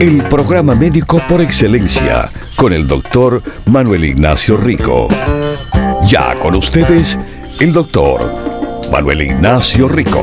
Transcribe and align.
El 0.00 0.22
programa 0.28 0.74
médico 0.74 1.20
por 1.28 1.40
excelencia 1.40 2.28
con 2.56 2.72
el 2.72 2.86
doctor 2.86 3.42
Manuel 3.66 4.04
Ignacio 4.04 4.56
Rico. 4.56 5.08
Ya 6.06 6.34
con 6.40 6.54
ustedes, 6.54 7.18
el 7.60 7.72
doctor 7.72 8.20
Manuel 8.90 9.22
Ignacio 9.22 9.88
Rico. 9.88 10.22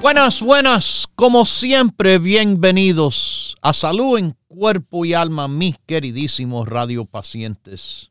Buenas, 0.00 0.40
buenas, 0.40 1.08
como 1.14 1.46
siempre, 1.46 2.18
bienvenidos 2.18 3.56
a 3.62 3.72
Salud 3.72 4.18
en 4.18 4.36
Cuerpo 4.46 5.04
y 5.04 5.14
Alma, 5.14 5.48
mis 5.48 5.76
queridísimos 5.86 6.68
radiopacientes. 6.68 8.10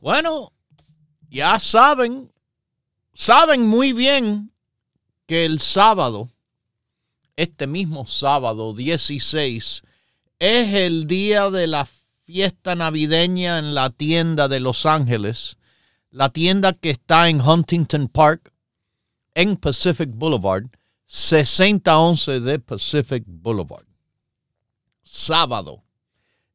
Bueno, 0.00 0.52
ya 1.30 1.58
saben, 1.58 2.30
saben 3.20 3.66
muy 3.66 3.92
bien 3.92 4.50
que 5.26 5.44
el 5.44 5.60
sábado, 5.60 6.30
este 7.36 7.66
mismo 7.66 8.06
sábado 8.06 8.72
16, 8.72 9.82
es 10.38 10.74
el 10.74 11.06
día 11.06 11.50
de 11.50 11.66
la 11.66 11.86
fiesta 12.24 12.74
navideña 12.74 13.58
en 13.58 13.74
la 13.74 13.90
tienda 13.90 14.48
de 14.48 14.60
Los 14.60 14.86
Ángeles, 14.86 15.58
la 16.10 16.30
tienda 16.30 16.72
que 16.72 16.88
está 16.88 17.28
en 17.28 17.42
Huntington 17.42 18.08
Park, 18.08 18.54
en 19.34 19.58
Pacific 19.58 20.08
Boulevard, 20.14 20.64
6011 21.04 22.40
de 22.40 22.58
Pacific 22.58 23.24
Boulevard. 23.26 23.84
Sábado 25.02 25.82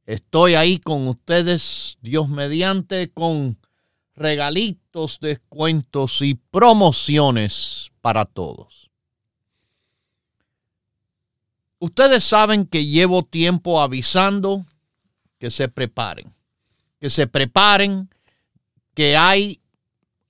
Estoy 0.08 0.54
ahí 0.54 0.80
con 0.80 1.08
ustedes, 1.08 1.98
Dios 2.02 2.30
mediante, 2.30 3.12
con 3.12 3.58
regalitos, 4.16 5.20
descuentos 5.20 6.22
y 6.22 6.36
promociones 6.36 7.92
para 8.02 8.26
todos. 8.26 8.90
Ustedes 11.80 12.24
saben 12.24 12.66
que 12.66 12.86
llevo 12.86 13.24
tiempo 13.24 13.82
avisando 13.82 14.66
que 15.38 15.50
se 15.50 15.68
preparen, 15.68 16.34
que 17.00 17.10
se 17.10 17.28
preparen, 17.28 18.10
que 18.94 19.18
hay 19.18 19.60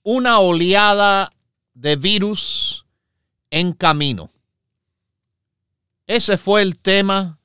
una 0.02 0.40
oleada 0.40 1.32
de 1.74 1.96
virus 1.96 2.86
en 3.52 3.74
camino. 3.74 4.32
Ese 6.08 6.38
fue 6.38 6.62
el 6.62 6.78
tema 6.78 7.40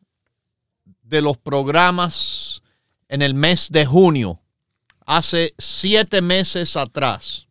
de 1.02 1.22
los 1.22 1.36
programas 1.38 2.62
en 3.08 3.22
el 3.22 3.34
mes 3.34 3.68
de 3.70 3.84
junio, 3.84 4.39
hace 5.10 5.54
siete 5.58 6.22
meses 6.22 6.76
atrás. 6.76 7.48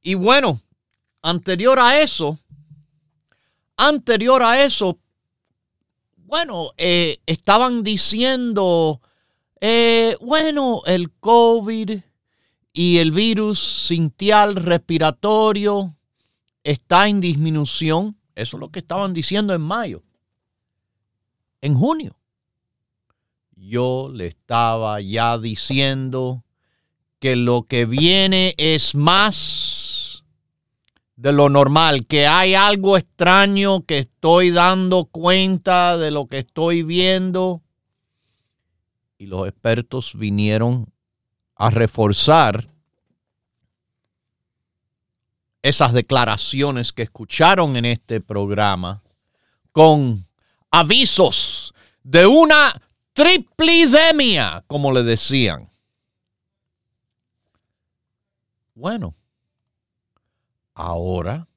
Y 0.00 0.14
bueno, 0.14 0.62
anterior 1.20 1.80
a 1.80 2.00
eso, 2.00 2.38
anterior 3.76 4.40
a 4.40 4.62
eso, 4.62 5.00
bueno, 6.14 6.70
eh, 6.76 7.18
estaban 7.26 7.82
diciendo, 7.82 9.00
eh, 9.60 10.16
bueno, 10.20 10.82
el 10.86 11.10
COVID 11.10 11.98
y 12.72 12.98
el 12.98 13.10
virus 13.10 13.58
sintial 13.88 14.54
respiratorio 14.54 15.96
está 16.62 17.08
en 17.08 17.20
disminución. 17.20 18.16
Eso 18.36 18.58
es 18.58 18.60
lo 18.60 18.68
que 18.68 18.78
estaban 18.78 19.12
diciendo 19.12 19.52
en 19.54 19.60
mayo 19.60 20.04
en 21.62 21.74
junio. 21.74 22.17
Yo 23.60 24.08
le 24.12 24.28
estaba 24.28 25.00
ya 25.00 25.36
diciendo 25.36 26.44
que 27.18 27.34
lo 27.34 27.64
que 27.64 27.86
viene 27.86 28.54
es 28.56 28.94
más 28.94 30.22
de 31.16 31.32
lo 31.32 31.48
normal, 31.48 32.06
que 32.06 32.28
hay 32.28 32.54
algo 32.54 32.96
extraño 32.96 33.84
que 33.84 33.98
estoy 33.98 34.52
dando 34.52 35.06
cuenta 35.06 35.98
de 35.98 36.12
lo 36.12 36.28
que 36.28 36.38
estoy 36.38 36.84
viendo. 36.84 37.60
Y 39.18 39.26
los 39.26 39.48
expertos 39.48 40.12
vinieron 40.14 40.92
a 41.56 41.70
reforzar 41.70 42.68
esas 45.62 45.92
declaraciones 45.92 46.92
que 46.92 47.02
escucharon 47.02 47.74
en 47.76 47.86
este 47.86 48.20
programa 48.20 49.02
con 49.72 50.24
avisos 50.70 51.74
de 52.04 52.26
una 52.26 52.80
triplidemia, 53.18 54.62
como 54.68 54.92
le 54.92 55.02
decían. 55.02 55.68
Bueno, 58.76 59.16
ahora, 60.72 61.48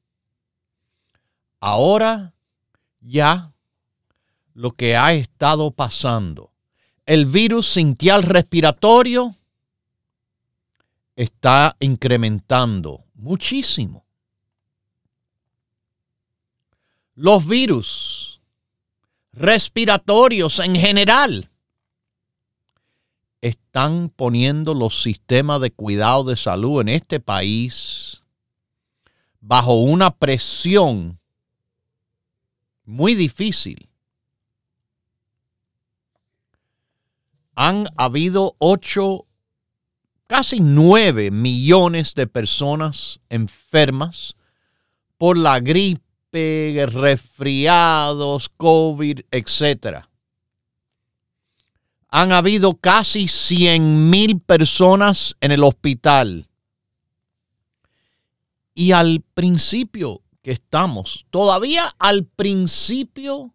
ahora 1.59 2.33
ya 2.99 3.53
lo 4.55 4.71
que 4.71 4.97
ha 4.97 5.13
estado 5.13 5.69
pasando, 5.69 6.51
el 7.05 7.27
virus 7.27 7.67
sintial 7.67 8.23
respiratorio 8.23 9.37
está 11.15 11.77
incrementando 11.79 13.05
muchísimo. 13.13 14.03
Los 17.13 17.45
virus 17.45 18.41
respiratorios 19.31 20.57
en 20.57 20.75
general 20.75 21.50
están 23.41 24.09
poniendo 24.09 24.73
los 24.73 25.01
sistemas 25.01 25.59
de 25.61 25.71
cuidado 25.71 26.23
de 26.23 26.35
salud 26.35 26.81
en 26.81 26.89
este 26.89 27.19
país 27.19 28.21
bajo 29.39 29.73
una 29.79 30.15
presión 30.15 31.19
muy 32.85 33.15
difícil. 33.15 33.89
Han 37.55 37.87
habido 37.97 38.55
ocho, 38.59 39.25
casi 40.27 40.59
nueve 40.59 41.31
millones 41.31 42.13
de 42.13 42.27
personas 42.27 43.19
enfermas 43.29 44.35
por 45.17 45.37
la 45.37 45.59
gripe 45.59 46.85
resfriados, 46.87 48.49
COVID, 48.49 49.21
etc. 49.31 50.05
Han 52.11 52.31
habido 52.31 52.75
casi 52.75 53.27
100 53.27 54.09
mil 54.09 54.39
personas 54.39 55.35
en 55.39 55.51
el 55.51 55.63
hospital. 55.63 56.47
Y 58.75 58.91
al 58.91 59.23
principio 59.33 60.21
que 60.41 60.51
estamos, 60.51 61.25
todavía 61.29 61.95
al 61.99 62.25
principio 62.25 63.53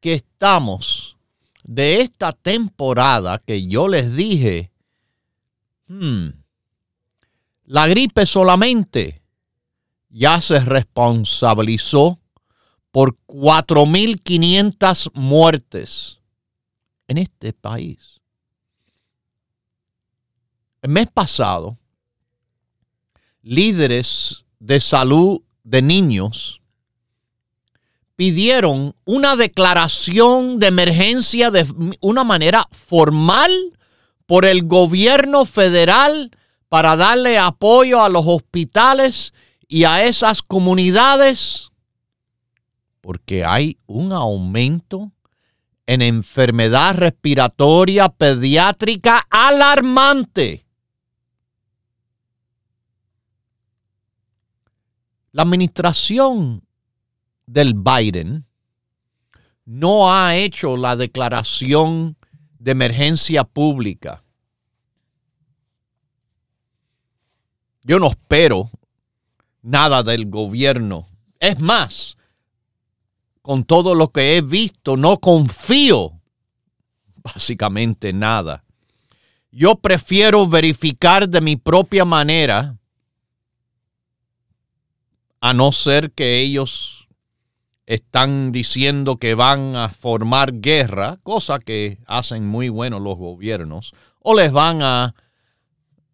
que 0.00 0.14
estamos 0.14 1.16
de 1.64 2.00
esta 2.00 2.32
temporada 2.32 3.38
que 3.38 3.66
yo 3.66 3.88
les 3.88 4.16
dije 4.16 4.70
hmm, 5.88 6.28
la 7.64 7.86
gripe 7.86 8.24
solamente 8.24 9.22
ya 10.08 10.40
se 10.40 10.60
responsabilizó 10.60 12.18
por 12.90 13.18
4.500 13.26 15.10
muertes 15.12 16.17
en 17.08 17.18
este 17.18 17.52
país. 17.52 18.20
El 20.82 20.90
mes 20.90 21.08
pasado, 21.12 21.76
líderes 23.42 24.44
de 24.60 24.78
salud 24.78 25.40
de 25.64 25.82
niños 25.82 26.60
pidieron 28.14 28.94
una 29.04 29.36
declaración 29.36 30.58
de 30.58 30.66
emergencia 30.68 31.50
de 31.50 31.66
una 32.00 32.24
manera 32.24 32.68
formal 32.72 33.50
por 34.26 34.44
el 34.44 34.64
gobierno 34.64 35.46
federal 35.46 36.30
para 36.68 36.96
darle 36.96 37.38
apoyo 37.38 38.02
a 38.02 38.08
los 38.08 38.24
hospitales 38.26 39.32
y 39.68 39.84
a 39.84 40.04
esas 40.04 40.42
comunidades, 40.42 41.70
porque 43.00 43.44
hay 43.44 43.78
un 43.86 44.12
aumento 44.12 45.12
en 45.88 46.02
enfermedad 46.02 46.96
respiratoria 46.96 48.10
pediátrica 48.10 49.26
alarmante. 49.30 50.66
La 55.32 55.44
administración 55.44 56.62
del 57.46 57.72
Biden 57.72 58.44
no 59.64 60.12
ha 60.12 60.36
hecho 60.36 60.76
la 60.76 60.94
declaración 60.94 62.18
de 62.58 62.72
emergencia 62.72 63.44
pública. 63.44 64.22
Yo 67.82 67.98
no 67.98 68.08
espero 68.08 68.70
nada 69.62 70.02
del 70.02 70.28
gobierno. 70.28 71.08
Es 71.40 71.58
más, 71.60 72.17
con 73.48 73.64
todo 73.64 73.94
lo 73.94 74.08
que 74.08 74.36
he 74.36 74.42
visto, 74.42 74.98
no 74.98 75.20
confío 75.20 76.20
básicamente 77.16 78.12
nada. 78.12 78.62
Yo 79.50 79.76
prefiero 79.76 80.46
verificar 80.46 81.26
de 81.26 81.40
mi 81.40 81.56
propia 81.56 82.04
manera, 82.04 82.76
a 85.40 85.54
no 85.54 85.72
ser 85.72 86.10
que 86.10 86.40
ellos 86.40 87.08
están 87.86 88.52
diciendo 88.52 89.16
que 89.16 89.34
van 89.34 89.76
a 89.76 89.88
formar 89.88 90.60
guerra, 90.60 91.18
cosa 91.22 91.58
que 91.58 92.00
hacen 92.06 92.46
muy 92.46 92.68
bueno 92.68 93.00
los 93.00 93.16
gobiernos, 93.16 93.94
o 94.20 94.34
les 94.34 94.52
van 94.52 94.82
a, 94.82 95.14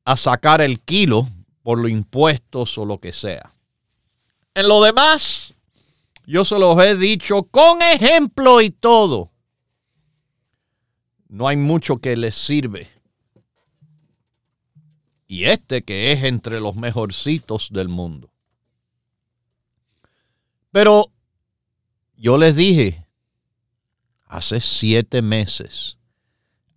a 0.05 0.17
sacar 0.17 0.63
el 0.63 0.79
kilo 0.79 1.29
por 1.65 1.81
los 1.81 1.91
impuestos 1.91 2.79
o 2.79 2.85
lo 2.85 2.99
que 2.99 3.11
sea. 3.11 3.53
En 4.55 4.69
lo 4.69 4.81
demás, 4.81 5.54
yo 6.27 6.45
se 6.45 6.59
los 6.59 6.79
he 6.83 6.97
dicho 6.97 7.45
con 7.45 7.83
ejemplo 7.83 8.61
y 8.61 8.71
todo. 8.71 9.33
No 11.29 11.49
hay 11.49 11.57
mucho 11.57 11.99
que 11.99 12.17
les 12.17 12.35
sirve. 12.35 12.89
Y 15.27 15.45
este 15.45 15.83
que 15.83 16.13
es 16.13 16.25
entre 16.25 16.61
los 16.61 16.77
mejorcitos 16.77 17.71
del 17.73 17.89
mundo. 17.89 18.31
Pero 20.71 21.13
yo 22.17 22.39
les 22.39 22.55
dije, 22.57 23.07
hace 24.27 24.61
siete 24.61 25.23
meses, 25.23 25.99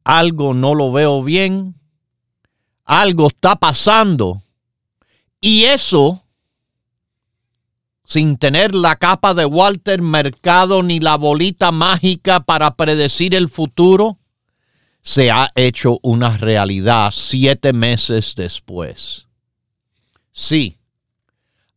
algo 0.04 0.54
no 0.54 0.76
lo 0.76 0.92
veo 0.92 1.24
bien, 1.24 1.76
algo 2.84 3.28
está 3.28 3.56
pasando 3.56 4.44
y 5.42 5.66
eso, 5.66 6.24
sin 8.08 8.38
tener 8.38 8.74
la 8.74 8.96
capa 8.96 9.34
de 9.34 9.44
Walter 9.44 10.02
Mercado 10.02 10.82
ni 10.82 11.02
la 11.02 11.18
bolita 11.18 11.74
mágica 11.74 12.40
para 12.40 12.74
predecir 12.78 13.36
el 13.36 13.50
futuro, 13.50 14.18
se 15.02 15.30
ha 15.30 15.52
hecho 15.56 16.00
una 16.04 16.38
realidad 16.38 17.12
siete 17.12 17.74
meses 17.74 18.34
después. 18.34 19.28
Sí, 20.32 20.78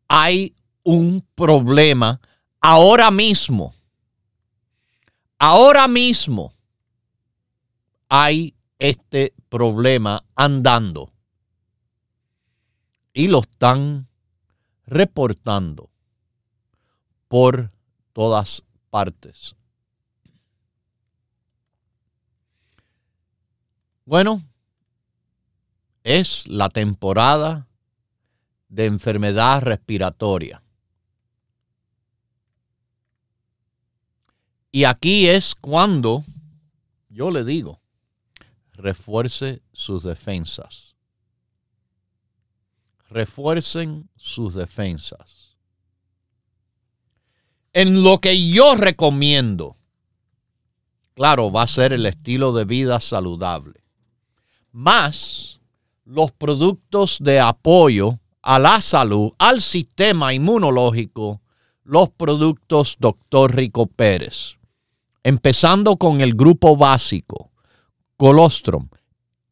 hay 0.07 0.55
un 0.85 1.27
problema 1.35 2.21
ahora 2.61 3.11
mismo. 3.11 3.75
Ahora 5.37 5.89
mismo 5.89 6.55
hay 8.09 8.55
este 8.79 9.35
problema 9.49 10.23
andando 10.37 11.11
y 13.13 13.27
lo 13.27 13.41
están 13.41 14.07
reportando 14.87 15.90
por 17.31 17.71
todas 18.13 18.63
partes. 18.91 19.55
Bueno, 24.05 24.43
es 26.03 26.49
la 26.49 26.69
temporada 26.69 27.69
de 28.69 28.87
enfermedad 28.87 29.63
respiratoria. 29.63 30.61
Y 34.73 34.83
aquí 34.83 35.29
es 35.29 35.55
cuando 35.55 36.27
yo 37.09 37.31
le 37.31 37.45
digo, 37.45 37.81
refuerce 38.73 39.63
sus 39.73 40.03
defensas 40.03 40.91
refuercen 43.11 44.09
sus 44.17 44.55
defensas. 44.55 45.50
En 47.73 48.03
lo 48.03 48.19
que 48.19 48.49
yo 48.51 48.75
recomiendo, 48.75 49.77
claro, 51.15 51.53
va 51.53 51.63
a 51.63 51.69
ser 51.69 51.93
el 51.93 52.05
estilo 52.05 52.53
de 52.53 52.65
vida 52.65 52.99
saludable, 52.99 53.85
más 54.73 55.61
los 56.05 56.33
productos 56.33 57.19
de 57.21 57.39
apoyo 57.39 58.19
a 58.43 58.59
la 58.59 58.81
salud, 58.81 59.33
al 59.39 59.61
sistema 59.61 60.35
inmunológico, 60.35 61.43
los 61.85 62.11
productos 62.11 62.97
Dr. 62.99 63.55
Rico 63.55 63.87
Pérez. 63.87 64.57
Empezando 65.23 65.97
con 65.97 66.21
el 66.21 66.35
grupo 66.35 66.77
básico, 66.77 67.53
colostrum, 68.17 68.89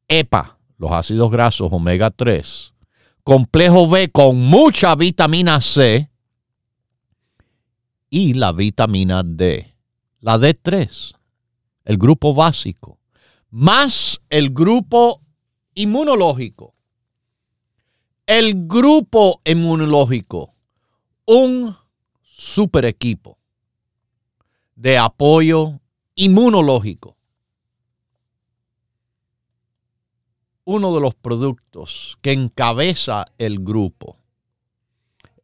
EPA, 0.08 0.58
los 0.76 0.90
ácidos 0.90 1.30
grasos 1.30 1.68
omega 1.70 2.10
3, 2.10 2.74
complejo 3.22 3.86
B 3.86 4.10
con 4.10 4.40
mucha 4.40 4.96
vitamina 4.96 5.60
C 5.60 6.10
y 8.10 8.34
la 8.34 8.52
vitamina 8.52 9.22
D, 9.22 9.74
la 10.20 10.38
D3, 10.38 11.14
el 11.84 11.96
grupo 11.98 12.34
básico, 12.34 12.98
más 13.50 14.20
el 14.30 14.50
grupo 14.50 15.22
inmunológico. 15.74 16.74
El 18.26 18.66
grupo 18.66 19.40
inmunológico, 19.44 20.54
un 21.24 21.74
super 22.22 22.84
equipo 22.84 23.38
de 24.74 24.98
apoyo 24.98 25.80
inmunológico. 26.14 27.16
Uno 30.64 30.94
de 30.94 31.00
los 31.00 31.14
productos 31.14 32.18
que 32.20 32.32
encabeza 32.32 33.24
el 33.38 33.60
grupo 33.60 34.18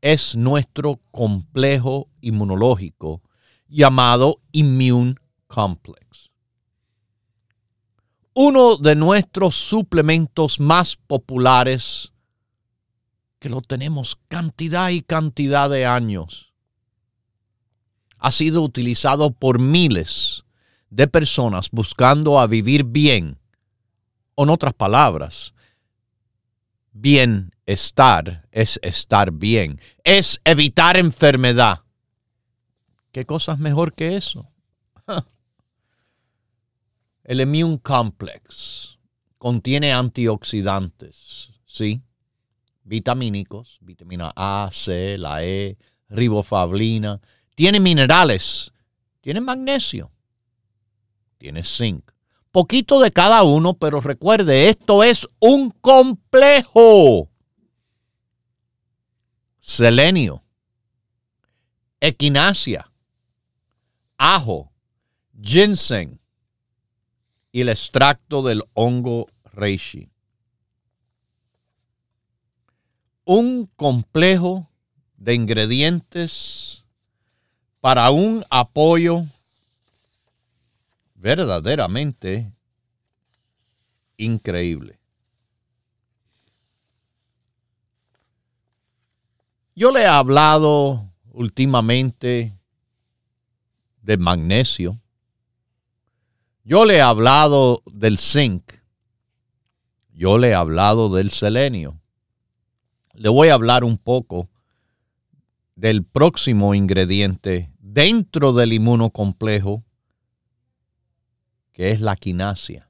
es 0.04 0.36
nuestro 0.36 1.00
complejo 1.12 2.10
inmunológico 2.20 3.22
llamado 3.68 4.42
Immune 4.52 5.14
Complex. 5.46 6.30
Uno 8.34 8.76
de 8.76 8.96
nuestros 8.96 9.54
suplementos 9.54 10.60
más 10.60 10.96
populares 10.96 12.12
que 13.38 13.48
lo 13.48 13.62
tenemos 13.62 14.18
cantidad 14.28 14.90
y 14.90 15.00
cantidad 15.00 15.70
de 15.70 15.86
años. 15.86 16.52
Ha 18.18 18.30
sido 18.30 18.60
utilizado 18.60 19.30
por 19.30 19.58
miles 19.58 20.44
de 20.90 21.08
personas 21.08 21.70
buscando 21.72 22.38
a 22.38 22.46
vivir 22.46 22.84
bien 22.84 23.38
o 24.34 24.44
en 24.44 24.50
otras 24.50 24.74
palabras, 24.74 25.54
bienestar 27.66 28.46
es 28.50 28.78
estar 28.82 29.32
bien, 29.32 29.80
es 30.04 30.40
evitar 30.44 30.96
enfermedad. 30.96 31.80
¿Qué 33.12 33.24
cosa 33.24 33.52
es 33.52 33.58
mejor 33.58 33.94
que 33.94 34.16
eso? 34.16 34.50
El 37.24 37.40
Immune 37.40 37.78
Complex 37.80 38.98
contiene 39.38 39.92
antioxidantes, 39.92 41.50
¿sí? 41.64 42.02
Vitamínicos, 42.82 43.78
vitamina 43.80 44.32
A, 44.36 44.68
C, 44.70 45.16
la 45.16 45.42
E, 45.42 45.78
ribofablina. 46.10 47.20
Tiene 47.54 47.80
minerales, 47.80 48.72
tiene 49.22 49.40
magnesio, 49.40 50.10
tiene 51.38 51.62
zinc, 51.62 52.10
poquito 52.50 53.00
de 53.00 53.10
cada 53.10 53.42
uno, 53.42 53.74
pero 53.74 54.00
recuerde, 54.00 54.68
esto 54.68 55.02
es 55.02 55.26
un 55.40 55.70
complejo. 55.70 57.30
Selenio, 59.66 60.42
equinacia, 61.98 62.92
ajo, 64.18 64.70
ginseng 65.40 66.20
y 67.50 67.62
el 67.62 67.70
extracto 67.70 68.42
del 68.42 68.62
hongo 68.74 69.26
reishi. 69.44 70.10
Un 73.24 73.64
complejo 73.74 74.68
de 75.16 75.32
ingredientes 75.32 76.84
para 77.80 78.10
un 78.10 78.44
apoyo 78.50 79.24
verdaderamente 81.14 82.52
increíble. 84.18 84.98
Yo 89.76 89.90
le 89.90 90.02
he 90.02 90.06
hablado 90.06 91.10
últimamente 91.32 92.56
de 94.02 94.16
magnesio. 94.16 95.00
Yo 96.62 96.84
le 96.84 96.98
he 96.98 97.00
hablado 97.00 97.82
del 97.86 98.18
zinc. 98.18 98.72
Yo 100.12 100.38
le 100.38 100.50
he 100.50 100.54
hablado 100.54 101.12
del 101.12 101.30
selenio. 101.30 102.00
Le 103.14 103.28
voy 103.28 103.48
a 103.48 103.54
hablar 103.54 103.82
un 103.82 103.98
poco 103.98 104.48
del 105.74 106.04
próximo 106.04 106.76
ingrediente 106.76 107.72
dentro 107.80 108.52
del 108.52 108.74
inmunocomplejo, 108.74 109.82
que 111.72 111.90
es 111.90 112.00
la 112.00 112.14
quinasia. 112.14 112.88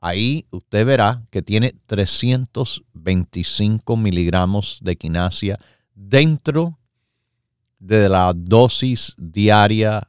Ahí 0.00 0.46
usted 0.50 0.84
verá 0.84 1.24
que 1.30 1.40
tiene 1.40 1.72
325 1.86 3.96
miligramos 3.96 4.80
de 4.82 4.96
quinasia 4.96 5.58
dentro 5.98 6.78
de 7.80 8.08
la 8.08 8.32
dosis 8.32 9.14
diaria 9.18 10.08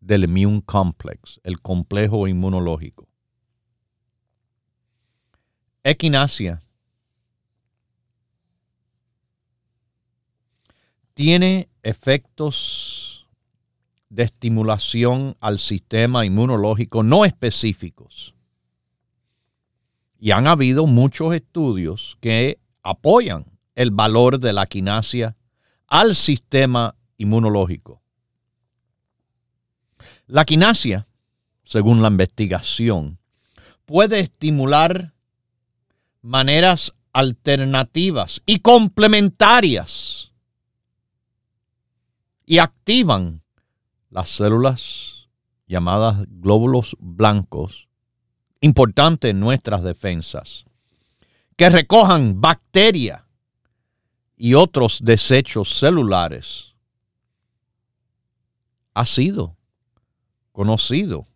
del 0.00 0.24
Immune 0.24 0.62
Complex, 0.62 1.40
el 1.42 1.60
complejo 1.62 2.28
inmunológico. 2.28 3.08
Equinacia 5.82 6.62
tiene 11.14 11.68
efectos 11.82 13.26
de 14.10 14.24
estimulación 14.24 15.36
al 15.40 15.58
sistema 15.58 16.26
inmunológico 16.26 17.02
no 17.02 17.24
específicos. 17.24 18.34
Y 20.18 20.30
han 20.30 20.46
habido 20.46 20.86
muchos 20.86 21.34
estudios 21.34 22.16
que 22.20 22.58
apoyan 22.82 23.53
el 23.74 23.90
valor 23.90 24.38
de 24.38 24.52
la 24.52 24.66
quinasia 24.66 25.36
al 25.86 26.14
sistema 26.14 26.96
inmunológico. 27.16 28.02
La 30.26 30.44
quinasia, 30.44 31.06
según 31.64 32.02
la 32.02 32.08
investigación, 32.08 33.18
puede 33.84 34.20
estimular 34.20 35.12
maneras 36.22 36.94
alternativas 37.12 38.42
y 38.46 38.60
complementarias 38.60 40.32
y 42.46 42.58
activan 42.58 43.42
las 44.10 44.28
células 44.30 45.28
llamadas 45.66 46.24
glóbulos 46.28 46.96
blancos, 47.00 47.88
importantes 48.60 49.30
en 49.30 49.40
nuestras 49.40 49.82
defensas, 49.82 50.64
que 51.56 51.68
recojan 51.68 52.40
bacterias 52.40 53.23
y 54.36 54.54
otros 54.54 55.00
desechos 55.02 55.78
celulares. 55.78 56.74
Ha 58.94 59.04
sido 59.04 59.56
conocido 60.52 61.26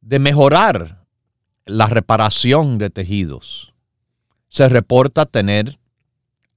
de 0.00 0.18
mejorar 0.18 1.04
la 1.66 1.86
reparación 1.86 2.78
de 2.78 2.90
tejidos. 2.90 3.72
Se 4.48 4.68
reporta 4.68 5.26
tener 5.26 5.78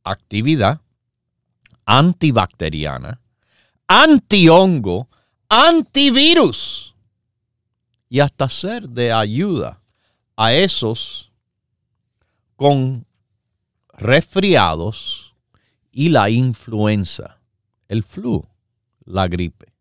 actividad 0.03 0.81
antibacteriana 1.85 3.19
antihongo, 3.93 5.07
antivirus 5.49 6.95
y 8.09 8.19
hasta 8.19 8.49
ser 8.49 8.89
de 8.89 9.13
ayuda 9.13 9.81
a 10.35 10.53
esos 10.53 11.31
con 12.55 13.05
resfriados 13.89 15.22
y 15.95 16.09
la 16.09 16.29
influenza, 16.31 17.39
el 17.87 18.03
flu, 18.03 18.43
la 19.05 19.27
gripe. 19.27 19.71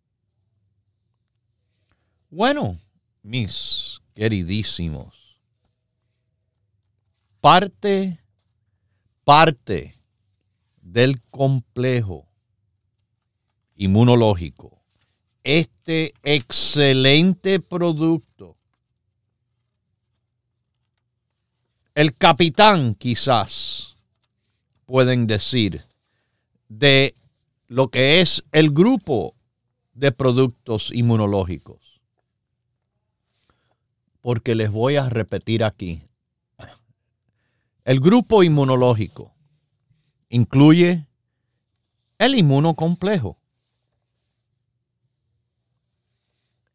Bueno, 2.28 2.78
mis 3.23 3.99
queridísimos, 4.14 5.38
parte, 7.40 8.21
parte 9.25 9.99
del 10.83 11.23
complejo 11.31 12.28
inmunológico. 13.76 14.83
Este 15.45 16.12
excelente 16.23 17.59
producto. 17.59 18.59
El 21.95 22.14
capitán 22.16 22.95
quizás 22.95 23.97
pueden 24.85 25.26
decir 25.26 25.92
de 26.79 27.14
lo 27.69 27.88
que 27.88 28.21
es 28.21 28.43
el 28.50 28.71
grupo 28.71 29.35
de 29.93 30.11
productos 30.11 30.91
inmunológicos. 30.93 32.00
Porque 34.23 34.55
les 34.55 34.71
voy 34.71 34.97
a 34.97 35.09
repetir 35.11 35.64
aquí. 35.64 36.09
El 37.85 38.00
grupo 38.00 38.43
inmunológico 38.43 39.35
incluye 40.29 41.07
el 42.19 42.38
inmunocomplejo, 42.38 43.37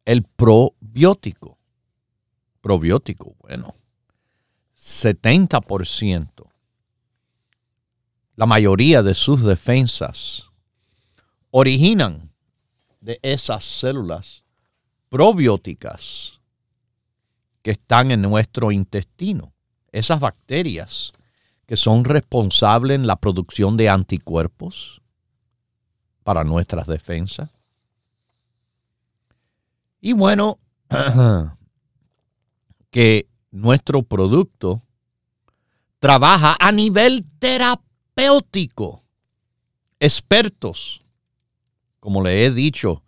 el 0.06 0.24
probiótico. 0.24 1.58
Probiótico, 2.62 3.36
bueno, 3.39 3.75
70%. 4.75 6.57
La 8.38 8.46
mayoría 8.46 9.01
de 9.01 9.15
sus 9.15 9.41
defensas 9.41 10.46
originan 11.50 12.32
de 13.01 13.20
esas 13.24 13.65
células 13.65 14.44
probióticas 15.10 16.39
que 17.63 17.72
están 17.72 18.12
en 18.12 18.22
nuestro 18.22 18.72
intestino. 18.72 19.53
Esas 19.91 20.20
bacterias 20.20 21.13
que 21.65 21.75
son 21.75 22.03
responsables 22.06 22.94
en 22.94 23.08
la 23.08 23.15
producción 23.15 23.75
de 23.75 23.89
anticuerpos 23.89 25.01
para 26.24 26.44
nuestras 26.44 26.86
defensas. 26.86 27.50
Y 30.00 30.13
bueno, 30.13 30.60
que 32.91 33.27
nuestro 33.50 34.03
producto 34.03 34.84
trabaja 35.98 36.56
a 36.60 36.72
nivel 36.72 37.25
terapéutico. 37.39 37.87
Expertos, 40.00 41.04
como 42.00 42.24
le 42.24 42.46
he 42.46 42.52
dicho 42.52 43.04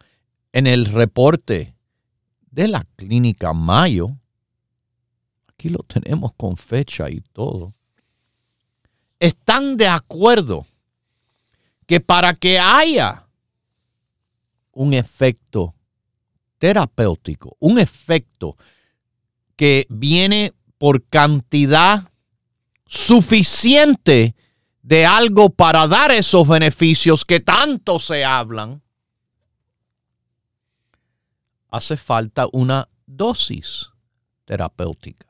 en 0.54 0.68
el 0.68 0.86
reporte 0.86 1.74
de 2.52 2.68
la 2.68 2.86
clínica 2.96 3.52
Mayo, 3.52 4.16
aquí 5.48 5.70
lo 5.70 5.80
tenemos 5.80 6.34
con 6.34 6.58
fecha 6.58 7.10
y 7.10 7.22
todo, 7.22 7.74
están 9.20 9.78
de 9.78 9.88
acuerdo 9.88 10.68
que 11.88 12.00
para 12.00 12.36
que 12.36 12.60
haya 12.60 13.28
un 14.74 14.94
efecto 14.94 15.74
terapéutico, 16.60 17.58
un 17.58 17.80
efecto 17.80 18.58
que 19.56 19.88
viene 19.90 20.54
por 20.78 21.04
cantidad 21.06 22.12
suficiente 22.86 24.36
de 24.82 25.06
algo 25.06 25.50
para 25.50 25.88
dar 25.88 26.12
esos 26.12 26.48
beneficios 26.48 27.26
que 27.26 27.40
tanto 27.40 28.00
se 28.00 28.24
hablan, 28.24 28.82
hace 31.70 31.98
falta 31.98 32.48
una 32.52 32.88
dosis 33.06 33.90
terapéutica. 34.46 35.28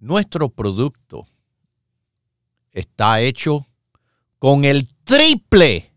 Nuestro 0.00 0.48
producto 0.48 1.26
está 2.72 3.20
hecho 3.20 3.66
con 4.38 4.64
el 4.64 4.88
triple 5.04 5.94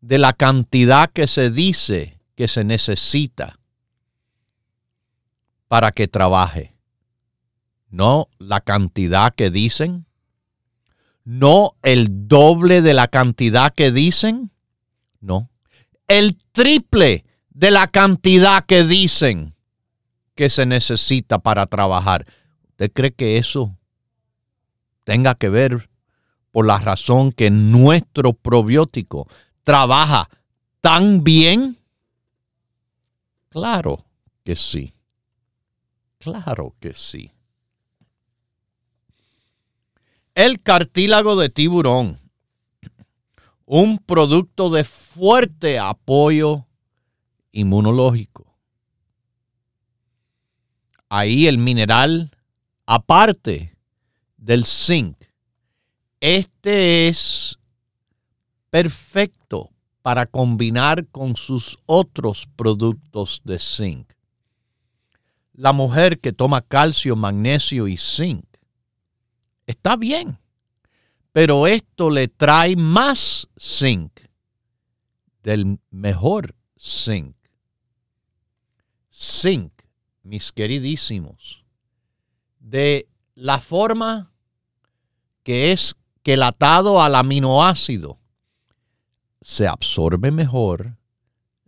de 0.00 0.18
la 0.18 0.32
cantidad 0.32 1.10
que 1.10 1.26
se 1.26 1.50
dice 1.50 2.20
que 2.36 2.46
se 2.46 2.62
necesita 2.62 3.58
para 5.66 5.90
que 5.90 6.06
trabaje. 6.06 6.77
No 7.90 8.28
la 8.38 8.60
cantidad 8.60 9.34
que 9.34 9.50
dicen, 9.50 10.06
no 11.24 11.76
el 11.82 12.28
doble 12.28 12.82
de 12.82 12.94
la 12.94 13.08
cantidad 13.08 13.72
que 13.72 13.90
dicen, 13.92 14.50
no, 15.20 15.50
el 16.06 16.38
triple 16.52 17.24
de 17.50 17.70
la 17.70 17.86
cantidad 17.86 18.64
que 18.64 18.84
dicen 18.84 19.54
que 20.34 20.48
se 20.48 20.66
necesita 20.66 21.38
para 21.40 21.66
trabajar. 21.66 22.26
¿Usted 22.70 22.92
cree 22.92 23.12
que 23.12 23.38
eso 23.38 23.76
tenga 25.04 25.34
que 25.34 25.48
ver 25.48 25.90
por 26.52 26.66
la 26.66 26.78
razón 26.78 27.32
que 27.32 27.50
nuestro 27.50 28.32
probiótico 28.32 29.26
trabaja 29.64 30.30
tan 30.80 31.24
bien? 31.24 31.78
Claro 33.48 34.04
que 34.44 34.54
sí. 34.54 34.94
Claro 36.18 36.74
que 36.80 36.94
sí. 36.94 37.32
El 40.38 40.62
cartílago 40.62 41.34
de 41.34 41.48
tiburón, 41.48 42.20
un 43.64 43.98
producto 43.98 44.70
de 44.70 44.84
fuerte 44.84 45.80
apoyo 45.80 46.64
inmunológico. 47.50 48.46
Ahí 51.08 51.48
el 51.48 51.58
mineral, 51.58 52.30
aparte 52.86 53.76
del 54.36 54.64
zinc, 54.64 55.16
este 56.20 57.08
es 57.08 57.58
perfecto 58.70 59.70
para 60.02 60.24
combinar 60.24 61.08
con 61.08 61.34
sus 61.34 61.80
otros 61.84 62.46
productos 62.54 63.42
de 63.42 63.58
zinc. 63.58 64.12
La 65.52 65.72
mujer 65.72 66.20
que 66.20 66.32
toma 66.32 66.60
calcio, 66.62 67.16
magnesio 67.16 67.88
y 67.88 67.96
zinc 67.96 68.47
está 69.68 69.96
bien, 69.96 70.38
pero 71.32 71.66
esto 71.66 72.10
le 72.10 72.26
trae 72.26 72.74
más 72.74 73.48
zinc 73.60 74.12
del 75.42 75.78
mejor 75.90 76.56
zinc. 76.80 77.36
Zinc, 79.12 79.72
mis 80.22 80.52
queridísimos, 80.52 81.64
de 82.58 83.08
la 83.34 83.60
forma 83.60 84.32
que 85.42 85.72
es 85.72 85.96
que 86.22 86.32
el 86.34 86.42
atado 86.42 87.02
al 87.02 87.14
aminoácido 87.14 88.18
se 89.42 89.66
absorbe 89.66 90.30
mejor, 90.30 90.96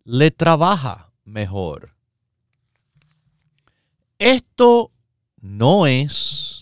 le 0.04 0.30
trabaja 0.30 1.12
mejor. 1.24 1.94
Esto 4.18 4.90
no 5.40 5.86
es 5.86 6.59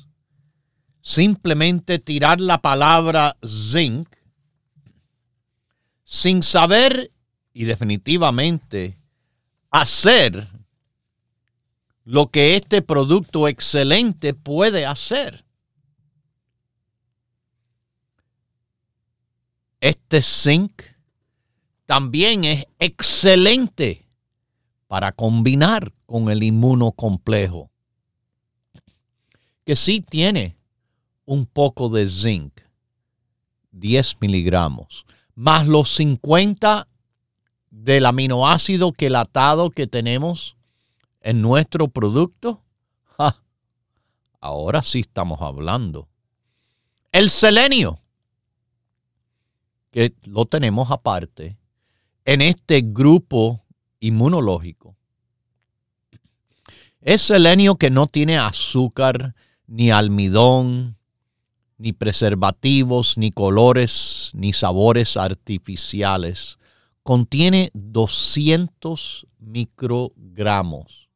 simplemente 1.09 1.99
tirar 1.99 2.39
la 2.39 2.61
palabra 2.61 3.39
zinc 3.43 4.15
sin 6.05 6.43
saber 6.43 7.11
y 7.55 7.65
definitivamente 7.65 8.99
hacer 9.71 10.51
lo 12.05 12.31
que 12.31 12.57
este 12.57 12.83
producto 12.83 13.49
excelente 13.49 14.35
puede 14.35 14.85
hacer. 14.85 15.47
Este 19.81 20.21
zinc 20.21 20.83
también 21.87 22.45
es 22.45 22.67
excelente 22.79 24.07
para 24.89 25.13
combinar 25.13 25.91
con 26.05 26.29
el 26.29 26.43
inmunocomplejo, 26.43 27.71
que 29.65 29.75
sí 29.75 30.03
tiene 30.03 30.58
un 31.29 31.45
poco 31.45 31.91
de 31.91 32.09
zinc, 32.09 32.59
10 33.73 34.17
miligramos, 34.23 35.05
más 35.35 35.67
los 35.67 35.95
50 35.95 36.89
del 37.71 38.07
aminoácido 38.07 38.93
quelatado 38.93 39.69
que 39.69 39.87
tenemos 39.87 40.57
en 41.21 41.43
nuestro 41.43 41.89
producto. 41.89 42.63
ahora 44.41 44.83
sí 44.83 45.01
estamos 45.01 45.43
hablando. 45.43 46.09
El 47.13 47.29
selenio, 47.29 48.01
que 49.91 50.15
lo 50.25 50.47
tenemos 50.47 50.91
aparte, 50.91 51.59
en 52.25 52.41
este 52.41 52.81
grupo 52.83 53.67
inmunológico. 54.01 54.97
Es 57.03 57.21
selenio 57.21 57.77
que 57.77 57.91
no 57.91 58.07
tiene 58.07 58.39
azúcar, 58.39 59.35
ni 59.67 59.91
almidón, 59.91 60.98
ni 61.79 61.93
preservativos, 61.93 63.17
ni 63.17 63.31
colores, 63.31 64.33
ni 64.35 64.53
sabores 64.53 65.17
artificiales. 65.17 66.59
Contiene 67.03 67.71
200 67.73 69.27
microgramos. 69.39 71.09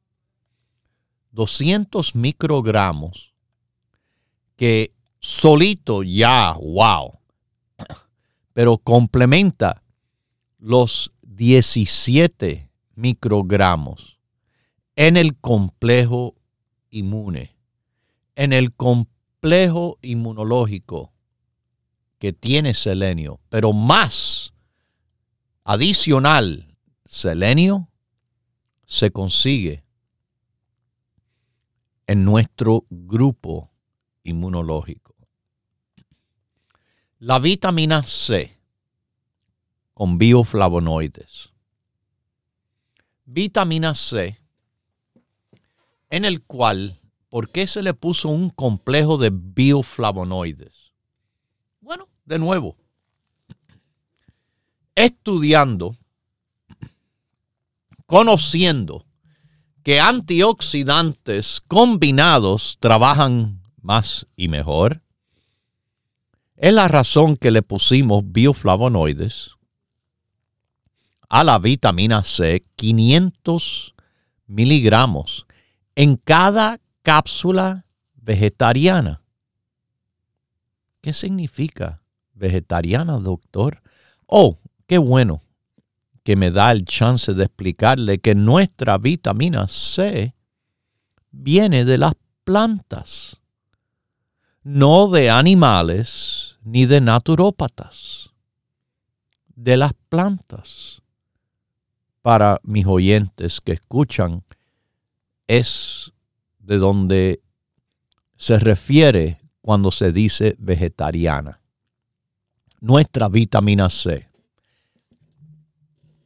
200 1.33 2.15
microgramos 2.15 3.35
que 4.57 4.95
solito 5.19 6.03
ya, 6.03 6.55
wow, 6.61 7.19
pero 8.53 8.79
complementa 8.79 9.83
los 10.59 11.13
17 11.23 12.71
microgramos 12.95 14.19
en 14.95 15.17
el 15.17 15.37
complejo 15.37 16.37
inmune, 16.91 17.57
en 18.37 18.53
el 18.53 18.73
complejo 18.75 19.12
inmunológico 20.03 21.13
que 22.19 22.33
tiene 22.33 22.75
selenio, 22.75 23.41
pero 23.49 23.73
más 23.73 24.55
adicional 25.65 26.77
selenio 27.05 27.89
se 28.87 29.11
consigue 29.11 29.85
en 32.07 32.25
nuestro 32.25 32.87
grupo 32.91 33.71
inmunológico. 34.23 35.15
La 37.19 37.39
vitamina 37.39 38.05
C 38.07 38.59
con 39.95 40.19
bioflavonoides. 40.19 41.51
Vitamina 43.25 43.95
C, 43.95 44.39
en 46.11 46.25
el 46.25 46.43
cual, 46.43 47.02
¿por 47.33 47.49
qué 47.49 47.67
se 47.67 47.83
le 47.83 47.95
puso 47.95 48.29
un 48.29 48.51
complejo 48.51 49.17
de 49.17 49.31
bioflavonoides? 49.33 50.93
Bueno, 51.81 52.07
de 52.27 52.39
nuevo, 52.39 52.77
estudiando, 54.95 55.97
conociendo 58.05 59.07
que 59.83 59.99
antioxidantes 59.99 61.63
combinados 61.67 62.77
trabajan 62.79 63.63
más 63.81 64.27
y 64.37 64.49
mejor, 64.49 65.01
es 66.57 66.75
la 66.75 66.87
razón 66.87 67.39
que 67.39 67.51
le 67.51 67.63
pusimos 67.63 68.25
bioflavonoides 68.27 69.53
a 71.31 71.45
la 71.45 71.59
vitamina 71.59 72.25
C 72.25 72.63
500 72.77 73.95
miligramos 74.49 75.47
en 75.95 76.17
cada 76.17 76.82
cápsula 77.03 77.85
vegetariana. 78.15 79.23
¿Qué 81.01 81.13
significa 81.13 82.01
vegetariana, 82.35 83.19
doctor? 83.19 83.83
Oh, 84.27 84.59
qué 84.87 84.99
bueno 84.99 85.43
que 86.23 86.37
me 86.37 86.51
da 86.51 86.71
el 86.71 86.85
chance 86.85 87.35
de 87.35 87.45
explicarle 87.45 88.19
que 88.19 88.35
nuestra 88.35 88.99
vitamina 88.99 89.67
C 89.67 90.35
viene 91.31 91.85
de 91.85 91.99
las 91.99 92.13
plantas, 92.45 93.41
no 94.63 95.09
de 95.09 95.31
animales 95.31 96.57
ni 96.63 96.87
de 96.87 97.01
naturópatas, 97.01 98.31
de 99.55 99.77
las 99.77 99.93
plantas. 100.09 101.03
Para 102.21 102.61
mis 102.63 102.87
oyentes 102.87 103.61
que 103.61 103.73
escuchan, 103.73 104.45
es 105.49 106.12
de 106.63 106.79
donde 106.79 107.43
se 108.37 108.59
refiere 108.59 109.41
cuando 109.61 109.91
se 109.91 110.13
dice 110.13 110.57
vegetariana. 110.59 111.61
Nuestra 112.81 113.29
vitamina 113.29 113.91
C 113.91 114.29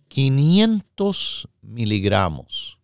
500 0.09 1.49
miligramos. 1.61 2.79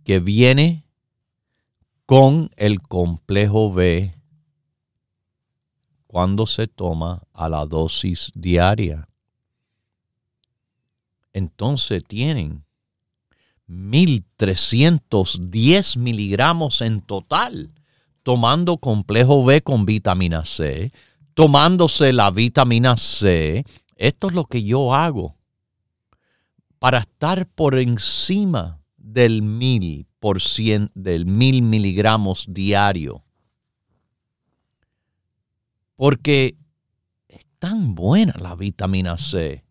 que 0.03 0.19
viene 0.19 0.85
con 2.05 2.51
el 2.55 2.81
complejo 2.81 3.73
B 3.73 4.15
cuando 6.07 6.45
se 6.45 6.67
toma 6.67 7.23
a 7.33 7.49
la 7.49 7.65
dosis 7.65 8.31
diaria. 8.33 9.09
Entonces 11.33 12.01
tienen 12.07 12.63
1.310 13.67 15.97
miligramos 15.97 16.81
en 16.81 17.01
total, 17.01 17.73
tomando 18.23 18.77
complejo 18.77 19.43
B 19.45 19.61
con 19.61 19.85
vitamina 19.85 20.43
C, 20.45 20.91
tomándose 21.39 22.11
la 22.11 22.31
vitamina 22.31 22.97
C. 22.97 23.63
Esto 23.95 24.27
es 24.27 24.33
lo 24.33 24.43
que 24.43 24.61
yo 24.61 24.93
hago 24.93 25.37
para 26.79 26.97
estar 26.97 27.47
por 27.47 27.79
encima 27.79 28.81
del 28.97 29.41
mil 29.41 30.05
por 30.19 30.41
cien, 30.41 30.91
del 30.95 31.25
mil 31.25 31.61
miligramos 31.61 32.45
diario. 32.49 33.23
Porque 35.95 36.57
es 37.29 37.45
tan 37.57 37.95
buena 37.95 38.35
la 38.37 38.57
vitamina 38.57 39.17
C. 39.17 39.63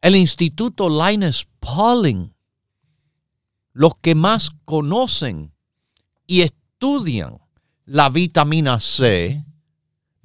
El 0.00 0.16
Instituto 0.16 0.88
Linus 0.88 1.46
Pauling, 1.60 2.34
los 3.74 3.92
que 4.00 4.14
más 4.14 4.48
conocen 4.64 5.52
y 6.26 6.40
estudian 6.40 7.36
la 7.84 8.08
vitamina 8.08 8.80
C, 8.80 9.44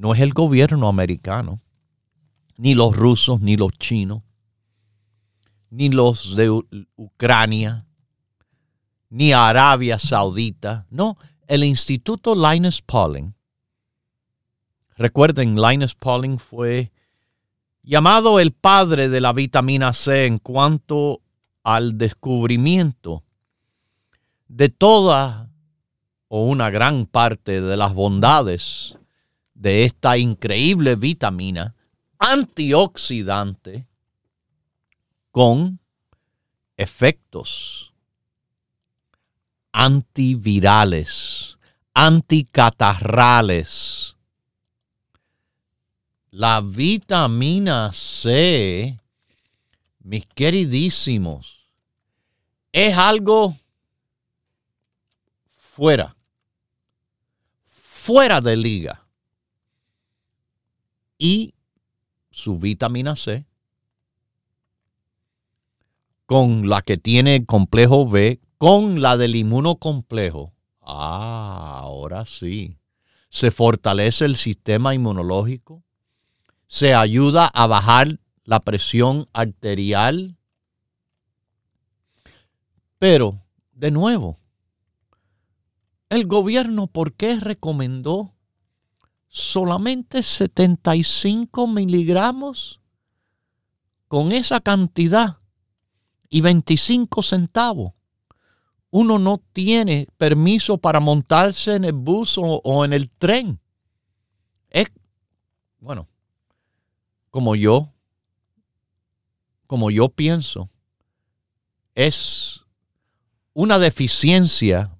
no 0.01 0.15
es 0.15 0.19
el 0.19 0.33
gobierno 0.33 0.87
americano, 0.87 1.61
ni 2.57 2.73
los 2.73 2.95
rusos, 2.95 3.39
ni 3.39 3.55
los 3.55 3.71
chinos, 3.73 4.23
ni 5.69 5.89
los 5.89 6.35
de 6.35 6.49
Ucrania, 6.95 7.85
ni 9.11 9.31
Arabia 9.31 9.99
Saudita. 9.99 10.87
No, 10.89 11.17
el 11.47 11.63
Instituto 11.63 12.33
Linus 12.33 12.81
Pauling. 12.81 13.35
Recuerden, 14.95 15.61
Linus 15.61 15.93
Pauling 15.93 16.39
fue 16.39 16.91
llamado 17.83 18.39
el 18.39 18.53
padre 18.53 19.07
de 19.07 19.21
la 19.21 19.33
vitamina 19.33 19.93
C 19.93 20.25
en 20.25 20.39
cuanto 20.39 21.21
al 21.61 21.99
descubrimiento 21.99 23.23
de 24.47 24.69
toda 24.69 25.51
o 26.27 26.43
una 26.45 26.71
gran 26.71 27.05
parte 27.05 27.61
de 27.61 27.77
las 27.77 27.93
bondades 27.93 28.97
de 29.61 29.85
esta 29.85 30.17
increíble 30.17 30.95
vitamina 30.95 31.75
antioxidante 32.17 33.85
con 35.29 35.79
efectos 36.77 37.93
antivirales, 39.71 41.59
anticatarrales. 41.93 44.15
La 46.31 46.61
vitamina 46.61 47.91
C, 47.93 48.99
mis 49.99 50.25
queridísimos, 50.25 51.69
es 52.71 52.97
algo 52.97 53.55
fuera, 55.55 56.15
fuera 57.67 58.41
de 58.41 58.57
liga 58.57 59.00
y 61.21 61.53
su 62.31 62.57
vitamina 62.57 63.15
C 63.15 63.45
con 66.25 66.67
la 66.67 66.81
que 66.81 66.97
tiene 66.97 67.45
complejo 67.45 68.09
B, 68.09 68.41
con 68.57 69.03
la 69.03 69.17
del 69.17 69.35
inmunocomplejo. 69.35 70.51
Ah, 70.81 71.81
ahora 71.83 72.25
sí. 72.25 72.79
Se 73.29 73.51
fortalece 73.51 74.25
el 74.25 74.35
sistema 74.35 74.95
inmunológico, 74.95 75.83
se 76.65 76.95
ayuda 76.95 77.45
a 77.45 77.67
bajar 77.67 78.19
la 78.43 78.59
presión 78.61 79.29
arterial. 79.31 80.37
Pero, 82.97 83.43
de 83.73 83.91
nuevo, 83.91 84.39
el 86.09 86.25
gobierno, 86.25 86.87
¿por 86.87 87.13
qué 87.13 87.39
recomendó 87.39 88.30
solamente 89.33 90.23
75 90.23 91.65
miligramos 91.65 92.81
con 94.09 94.33
esa 94.33 94.59
cantidad 94.59 95.37
y 96.29 96.41
25 96.41 97.23
centavos. 97.23 97.93
Uno 98.89 99.19
no 99.19 99.41
tiene 99.53 100.09
permiso 100.17 100.77
para 100.77 100.99
montarse 100.99 101.75
en 101.75 101.85
el 101.85 101.93
bus 101.93 102.35
o, 102.37 102.83
en 102.83 102.91
el 102.91 103.09
tren. 103.09 103.61
Es, 104.69 104.91
bueno, 105.79 106.09
como 107.29 107.55
yo, 107.55 107.93
como 109.65 109.91
yo 109.91 110.09
pienso, 110.09 110.69
es 111.95 112.65
una 113.53 113.79
deficiencia 113.79 114.99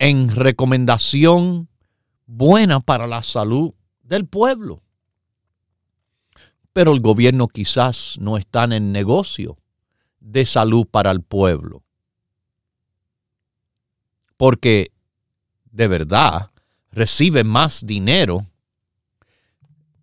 en 0.00 0.28
recomendación 0.28 1.68
buena 2.26 2.80
para 2.80 3.06
la 3.06 3.22
salud 3.22 3.74
del 4.02 4.26
pueblo. 4.26 4.82
Pero 6.72 6.92
el 6.92 7.00
gobierno 7.00 7.48
quizás 7.48 8.16
no 8.18 8.36
está 8.36 8.64
en 8.64 8.72
el 8.72 8.92
negocio 8.92 9.58
de 10.20 10.44
salud 10.44 10.86
para 10.90 11.10
el 11.10 11.22
pueblo. 11.22 11.82
Porque 14.36 14.92
de 15.70 15.88
verdad 15.88 16.50
recibe 16.90 17.44
más 17.44 17.86
dinero 17.86 18.46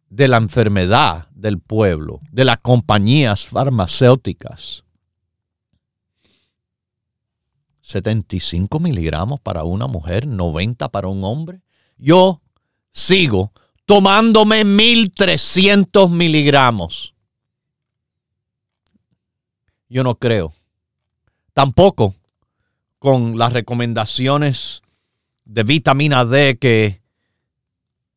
de 0.10 0.28
la 0.28 0.38
enfermedad 0.38 1.30
del 1.32 1.60
pueblo, 1.60 2.20
de 2.32 2.46
las 2.46 2.60
compañías 2.60 3.48
farmacéuticas. 3.48 4.84
75 7.82 8.80
miligramos 8.80 9.40
para 9.42 9.64
una 9.64 9.88
mujer, 9.88 10.28
90 10.28 10.90
para 10.90 11.08
un 11.08 11.24
hombre 11.24 11.62
yo 12.02 12.42
sigo 12.92 13.54
tomándome 13.86 14.66
1300 14.66 16.10
miligramos. 16.10 17.14
Yo 19.88 20.04
no 20.04 20.16
creo. 20.16 20.54
Tampoco 21.54 22.16
con 22.98 23.38
las 23.38 23.54
recomendaciones 23.54 24.82
de 25.46 25.64
vitamina 25.64 26.26
D 26.26 26.58
que 26.58 27.02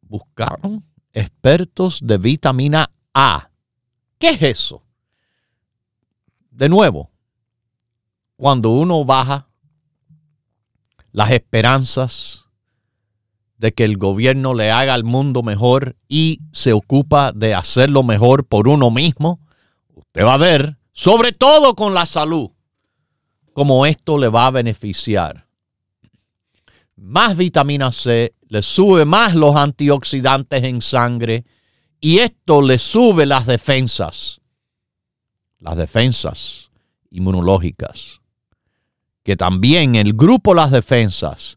buscaron 0.01 0.85
expertos 1.12 2.01
de 2.03 2.18
vitamina 2.18 2.90
A. 3.12 3.51
¿Qué 4.18 4.31
es 4.31 4.42
eso? 4.42 4.83
De 6.51 6.68
nuevo, 6.68 7.11
cuando 8.37 8.70
uno 8.70 9.05
baja 9.05 9.49
las 11.12 11.31
esperanzas 11.33 12.44
de 13.59 13.73
que 13.73 13.85
el 13.85 13.97
gobierno 13.97 14.55
le 14.55 14.71
haga 14.71 14.95
al 14.95 15.05
mundo 15.05 15.43
mejor 15.43 15.97
y 16.09 16.40
se 16.53 16.73
ocupa 16.73 17.33
de 17.33 17.55
hacerlo 17.55 18.03
mejor 18.03 18.47
por 18.47 18.69
uno 18.69 18.90
mismo, 18.90 19.40
usted 19.95 20.25
va 20.25 20.35
a 20.35 20.38
ver, 20.38 20.77
sobre 20.93 21.33
todo 21.33 21.75
con 21.75 21.95
la 21.95 22.07
salud, 22.07 22.51
cómo 23.53 23.87
esto 23.87 24.19
le 24.19 24.29
va 24.29 24.47
a 24.47 24.51
beneficiar. 24.51 25.47
Más 26.97 27.37
vitamina 27.37 27.90
C, 27.93 28.35
le 28.49 28.62
sube 28.62 29.05
más 29.05 29.35
los 29.35 29.57
antioxidantes 29.57 30.62
en 30.64 30.83
sangre 30.83 31.45
y 32.01 32.19
esto 32.19 32.62
le 32.62 32.79
sube 32.79 33.27
las 33.27 33.47
defensas, 33.47 34.40
las 35.59 35.77
defensas 35.77 36.71
inmunológicas, 37.11 38.21
que 39.23 39.37
también 39.37 39.95
el 39.95 40.12
grupo 40.12 40.53
Las 40.53 40.71
Defensas 40.71 41.57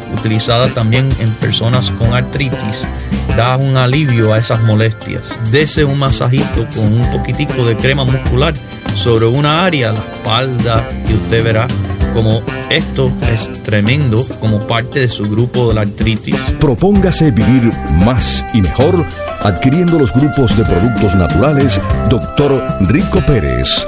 utilizada 0.13 0.67
también 0.69 1.09
en 1.19 1.31
personas 1.35 1.91
con 1.91 2.13
artritis, 2.13 2.87
da 3.35 3.57
un 3.57 3.77
alivio 3.77 4.33
a 4.33 4.37
esas 4.37 4.61
molestias. 4.63 5.37
Dese 5.51 5.83
un 5.83 5.99
masajito 5.99 6.67
con 6.75 6.85
un 6.85 7.11
poquitico 7.11 7.65
de 7.65 7.75
crema 7.77 8.03
muscular 8.03 8.53
sobre 8.95 9.25
una 9.25 9.65
área, 9.65 9.93
la 9.93 9.99
espalda, 9.99 10.89
y 11.09 11.13
usted 11.13 11.43
verá 11.43 11.67
como 12.13 12.41
esto 12.69 13.11
es 13.31 13.51
tremendo 13.63 14.25
como 14.39 14.65
parte 14.67 14.99
de 14.99 15.09
su 15.09 15.23
grupo 15.23 15.69
de 15.69 15.75
la 15.75 15.81
artritis. 15.81 16.35
Propóngase 16.59 17.31
vivir 17.31 17.71
más 18.05 18.45
y 18.53 18.61
mejor 18.61 19.05
adquiriendo 19.41 19.97
los 19.97 20.13
grupos 20.13 20.57
de 20.57 20.65
productos 20.65 21.15
naturales 21.15 21.79
Dr. 22.09 22.77
Rico 22.81 23.19
Pérez. 23.25 23.87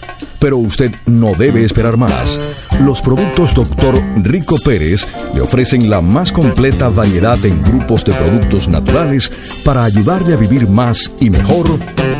Pero 0.41 0.57
usted 0.57 0.91
no 1.05 1.35
debe 1.35 1.63
esperar 1.63 1.97
más. 1.97 2.67
Los 2.81 3.03
productos 3.03 3.53
Dr. 3.53 4.01
Rico 4.23 4.57
Pérez 4.57 5.07
le 5.35 5.41
ofrecen 5.41 5.87
la 5.87 6.01
más 6.01 6.31
completa 6.31 6.89
variedad 6.89 7.37
en 7.45 7.61
grupos 7.61 8.03
de 8.03 8.11
productos 8.11 8.67
naturales 8.67 9.31
para 9.63 9.83
ayudarle 9.83 10.33
a 10.33 10.37
vivir 10.37 10.67
más 10.67 11.11
y 11.19 11.29
mejor 11.29 11.67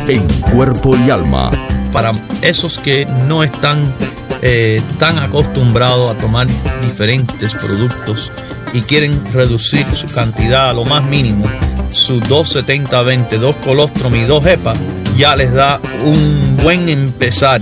en 0.07 0.27
cuerpo 0.53 0.95
y 0.95 1.09
alma. 1.09 1.49
Para 1.91 2.13
esos 2.43 2.77
que 2.77 3.07
no 3.27 3.43
están 3.43 3.91
eh, 4.43 4.79
tan 4.99 5.17
acostumbrados 5.17 6.11
a 6.11 6.19
tomar 6.19 6.45
diferentes 6.83 7.55
productos 7.55 8.31
y 8.73 8.81
quieren 8.81 9.19
reducir 9.33 9.85
su 9.95 10.05
cantidad 10.07 10.69
a 10.69 10.73
lo 10.73 10.85
más 10.85 11.03
mínimo, 11.03 11.45
su 11.93 12.19
270-20, 12.21 13.37
2 13.37 13.55
colostrum 13.57 14.15
y 14.15 14.23
2 14.23 14.45
EPA, 14.45 14.73
ya 15.17 15.35
les 15.35 15.53
da 15.53 15.79
un 16.03 16.57
buen 16.61 16.89
empezar 16.89 17.61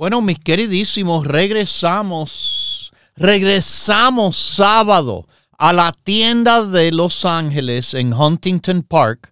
Bueno, 0.00 0.22
mis 0.22 0.38
queridísimos, 0.38 1.26
regresamos, 1.26 2.90
regresamos 3.16 4.34
sábado 4.34 5.28
a 5.58 5.74
la 5.74 5.92
tienda 5.92 6.64
de 6.64 6.90
Los 6.90 7.26
Ángeles 7.26 7.92
en 7.92 8.14
Huntington 8.14 8.82
Park, 8.82 9.30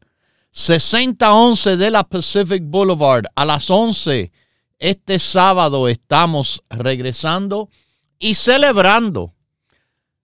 6011 0.50 1.78
de 1.78 1.90
la 1.90 2.04
Pacific 2.04 2.62
Boulevard, 2.66 3.24
a 3.34 3.46
las 3.46 3.70
11. 3.70 4.30
Este 4.78 5.18
sábado 5.18 5.88
estamos 5.88 6.62
regresando 6.68 7.70
y 8.18 8.34
celebrando 8.34 9.32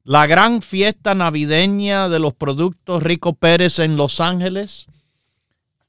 la 0.03 0.27
gran 0.27 0.61
fiesta 0.61 1.15
navideña 1.15 2.11
de 2.11 2.19
los 2.19 2.35
productos 2.35 3.03
Rico 3.03 3.33
Pérez 3.33 3.79
en 3.79 3.97
Los 3.97 4.21
Ángeles, 4.21 4.89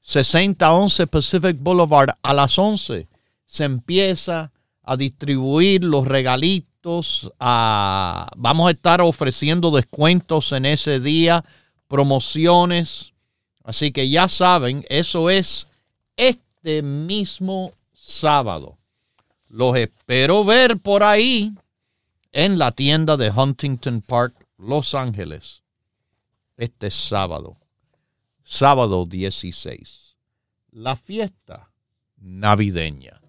6011 0.00 1.06
Pacific 1.08 1.58
Boulevard, 1.60 2.16
a 2.22 2.32
las 2.32 2.58
11 2.58 3.06
se 3.46 3.64
empieza 3.64 4.52
a 4.82 4.96
distribuir 4.96 5.84
los 5.84 6.06
regalitos. 6.06 7.32
A, 7.40 8.28
vamos 8.36 8.68
a 8.68 8.70
estar 8.72 9.00
ofreciendo 9.00 9.70
descuentos 9.70 10.52
en 10.52 10.66
ese 10.66 11.00
día, 11.00 11.44
promociones. 11.88 13.12
Así 13.64 13.90
que 13.90 14.08
ya 14.08 14.28
saben, 14.28 14.84
eso 14.88 15.28
es 15.30 15.66
este 16.16 16.82
mismo 16.82 17.72
sábado. 17.92 18.78
Los 19.48 19.76
espero 19.76 20.44
ver 20.44 20.78
por 20.78 21.02
ahí 21.02 21.52
en 22.32 22.58
la 22.58 22.72
tienda 22.72 23.16
de 23.16 23.30
Huntington 23.30 24.02
Park, 24.02 24.46
Los 24.58 24.94
Ángeles, 24.94 25.62
este 26.56 26.90
sábado, 26.90 27.56
sábado 28.44 29.06
16. 29.06 30.16
La 30.70 30.94
fiesta 30.94 31.70
navideña. 32.18 33.20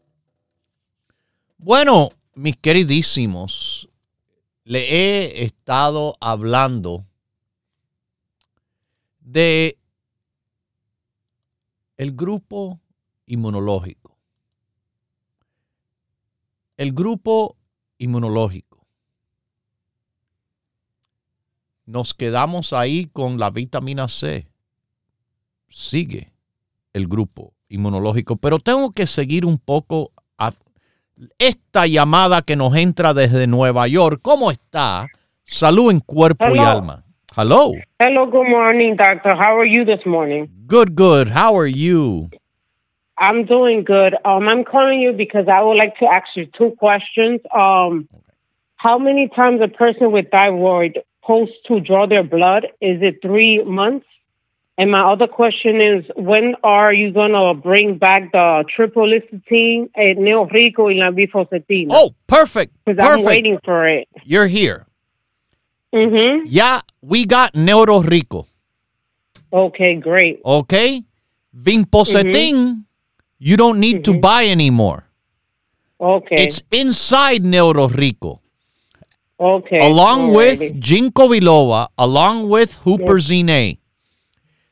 Bueno, 1.58 2.10
mis 2.36 2.56
queridísimos, 2.56 3.89
le 4.63 4.80
he 4.80 5.43
estado 5.43 6.15
hablando 6.22 7.04
de 9.20 9.80
el 11.98 12.15
grupo 12.15 12.80
inmunológico. 13.26 14.15
El 16.78 16.93
grupo 16.93 17.58
inmunológico. 17.98 18.86
Nos 21.86 22.13
quedamos 22.13 22.72
ahí 22.72 23.08
con 23.08 23.39
la 23.39 23.50
vitamina 23.50 24.08
C. 24.08 24.48
Sigue 25.70 26.34
el 26.93 27.08
grupo 27.08 27.56
inmunológico, 27.67 28.36
pero 28.36 28.60
tengo 28.60 28.91
que 28.91 29.08
seguir 29.08 29.43
un 29.43 29.58
poco 29.58 30.12
esta 31.40 31.88
llamada 31.88 32.42
que 32.42 32.56
nos 32.56 32.76
entra 32.76 33.14
desde 33.14 33.48
Nueva 33.48 33.88
York. 33.88 34.20
¿Cómo 34.22 34.52
está? 34.52 35.08
Salud 35.44 35.92
en 35.92 36.00
cuerpo 36.00 36.56
y 36.56 36.60
alma. 36.60 37.04
Hello. 37.36 37.74
Hello, 38.00 38.26
good 38.26 38.48
morning, 38.50 38.96
doctor. 38.96 39.36
How 39.36 39.60
are 39.60 39.70
you 39.70 39.86
this 39.86 40.06
morning? 40.06 40.50
Good, 40.66 40.96
good. 40.96 41.30
How 41.30 41.56
are 41.56 41.70
you? 41.70 42.30
I'm 43.20 43.46
doing 43.46 43.84
good. 43.84 44.16
Um, 44.26 44.48
I'm 44.48 44.64
calling 44.64 45.00
you 45.00 45.14
because 45.14 45.48
I 45.48 45.62
would 45.62 45.78
like 45.78 45.98
to 46.00 46.06
ask 46.06 46.36
you 46.36 46.48
two 46.58 46.76
questions. 46.80 47.42
Um, 47.56 48.08
how 48.78 48.98
many 48.98 49.28
times 49.28 49.62
a 49.62 49.68
person 49.68 50.12
with 50.12 50.32
thyroid 50.32 51.00
supposed 51.22 51.54
to 51.68 51.80
draw 51.80 52.08
their 52.08 52.24
blood? 52.24 52.66
Is 52.82 53.02
it 53.02 53.22
three 53.22 53.64
months? 53.64 54.07
And 54.80 54.92
my 54.92 55.02
other 55.02 55.28
question 55.28 55.82
is, 55.82 56.06
when 56.16 56.56
are 56.63 56.94
you 56.94 57.12
gonna 57.12 57.56
bring 57.56 57.98
back 57.98 58.32
the 58.32 58.63
triple-licitine, 58.76 59.90
eh, 59.96 60.13
Neorico, 60.13 60.86
y 60.86 60.94
la 60.94 61.10
bifocetina? 61.10 61.88
Oh, 61.90 62.13
perfect. 62.28 62.74
because 62.86 63.04
I'm 63.04 63.24
waiting 63.24 63.58
for 63.66 63.88
it. 63.88 64.08
You're 64.24 64.46
here. 64.46 64.86
Mm-hmm. 65.94 66.46
Yeah, 66.46 66.82
we 67.02 67.26
got 67.26 67.56
Neuro 67.56 68.02
Rico. 68.02 68.48
Okay, 69.52 69.96
great. 69.96 70.42
Okay? 70.46 71.04
Vinpocetin, 71.56 72.84
you 73.40 73.58
don't 73.58 73.80
need 73.80 74.04
to 74.06 74.20
buy 74.20 74.46
anymore. 74.46 75.06
Okay. 76.00 76.36
It's 76.44 76.62
inside 76.72 77.44
Neuro 77.44 77.88
Rico. 77.88 78.42
okay. 79.40 79.80
along 79.82 80.34
with 80.34 80.60
alrighty. 80.60 80.80
Ginkgo 80.80 81.30
biloba, 81.30 81.88
along 81.98 82.50
with 82.50 82.80
Huperzine 82.84 83.50
A. 83.50 83.80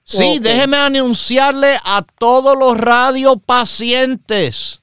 Sí, 0.07 0.37
déjeme 0.39 0.77
anunciarle 0.77 1.77
a 1.83 2.05
todos 2.19 2.55
los 2.57 2.77
radiopacientes. 2.77 4.81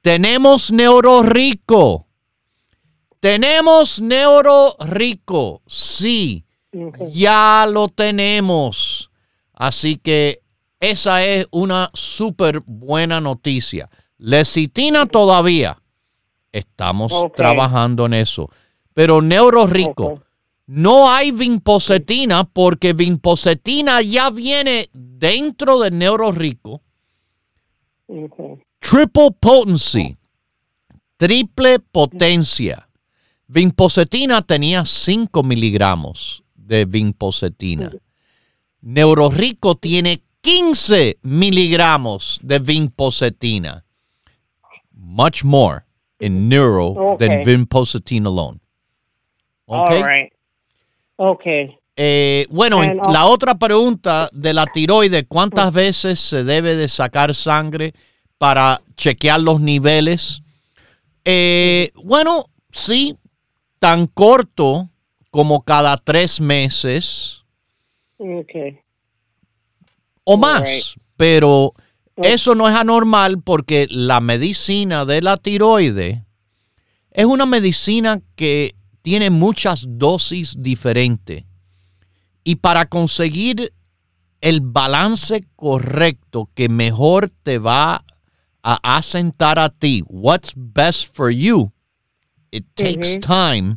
Tenemos 0.00 0.72
Neuro 0.72 1.22
Rico. 1.22 2.06
Tenemos 3.20 4.00
Neuro 4.00 4.76
Rico. 4.80 5.62
Sí, 5.66 6.44
Okay. 6.70 7.10
ya 7.12 7.66
lo 7.70 7.88
tenemos. 7.88 9.10
Así 9.54 9.96
que 9.96 10.42
esa 10.80 11.24
es 11.24 11.46
una 11.50 11.90
súper 11.94 12.60
buena 12.64 13.20
noticia. 13.20 13.88
Lecitina 14.18 15.06
todavía. 15.06 15.80
Estamos 16.52 17.12
trabajando 17.34 18.06
en 18.06 18.14
eso. 18.14 18.50
Pero 18.94 19.22
Neuro 19.22 19.66
Rico. 19.66 20.22
No 20.68 21.10
hay 21.10 21.30
vinpocetina 21.30 22.44
porque 22.44 22.92
vinpocetina 22.92 24.02
ya 24.02 24.28
viene 24.28 24.90
dentro 24.92 25.80
de 25.80 25.90
Neuro 25.90 26.30
Rico. 26.30 26.82
Okay. 28.06 28.62
Triple 28.78 29.30
potency. 29.40 30.16
Triple 31.16 31.78
potencia. 31.80 32.86
Vinpocetina 33.46 34.42
tenía 34.42 34.84
5 34.84 35.42
miligramos 35.42 36.44
de 36.54 36.84
vinpocetina. 36.84 37.90
Neurorico 38.82 39.74
tiene 39.74 40.20
15 40.42 41.18
miligramos 41.22 42.38
de 42.42 42.58
vinpocetina. 42.58 43.84
Much 44.92 45.44
more 45.44 45.86
in 46.20 46.48
neuro 46.48 47.16
than 47.18 47.32
Okay. 47.32 47.44
vinpocetina 47.44 48.28
alone. 48.28 48.60
Okay. 49.66 50.02
All 50.02 50.06
right. 50.06 50.32
Okay. 51.20 51.76
Eh, 51.96 52.46
bueno, 52.48 52.80
And, 52.80 53.10
la 53.10 53.26
otra 53.26 53.56
pregunta 53.56 54.30
de 54.32 54.54
la 54.54 54.66
tiroide, 54.66 55.26
¿cuántas 55.26 55.72
veces 55.72 56.20
se 56.20 56.44
debe 56.44 56.76
de 56.76 56.88
sacar 56.88 57.34
sangre 57.34 57.92
para 58.38 58.80
chequear 58.96 59.40
los 59.40 59.60
niveles? 59.60 60.42
Eh, 61.24 61.90
bueno, 61.96 62.46
sí, 62.70 63.16
tan 63.80 64.06
corto 64.06 64.88
como 65.30 65.62
cada 65.62 65.96
tres 65.96 66.40
meses 66.40 67.42
Okay. 68.18 68.80
o 70.24 70.36
más. 70.36 70.94
Pero 71.16 71.72
eso 72.16 72.54
no 72.54 72.68
es 72.68 72.74
anormal 72.74 73.40
porque 73.42 73.86
la 73.90 74.20
medicina 74.20 75.04
de 75.04 75.22
la 75.22 75.36
tiroide 75.36 76.24
es 77.10 77.24
una 77.26 77.46
medicina 77.46 78.20
que 78.36 78.74
tiene 79.08 79.30
muchas 79.30 79.86
dosis 79.88 80.54
diferentes. 80.58 81.44
Y 82.44 82.56
para 82.56 82.84
conseguir 82.84 83.72
el 84.42 84.60
balance 84.60 85.46
correcto 85.56 86.50
que 86.54 86.68
mejor 86.68 87.32
te 87.42 87.56
va 87.58 88.04
a 88.62 88.96
asentar 88.98 89.58
a 89.58 89.70
ti, 89.70 90.02
what's 90.08 90.52
best 90.54 91.10
for 91.14 91.30
you, 91.30 91.72
it 92.52 92.66
takes 92.74 93.16
Mhm. 93.16 93.20
time 93.20 93.76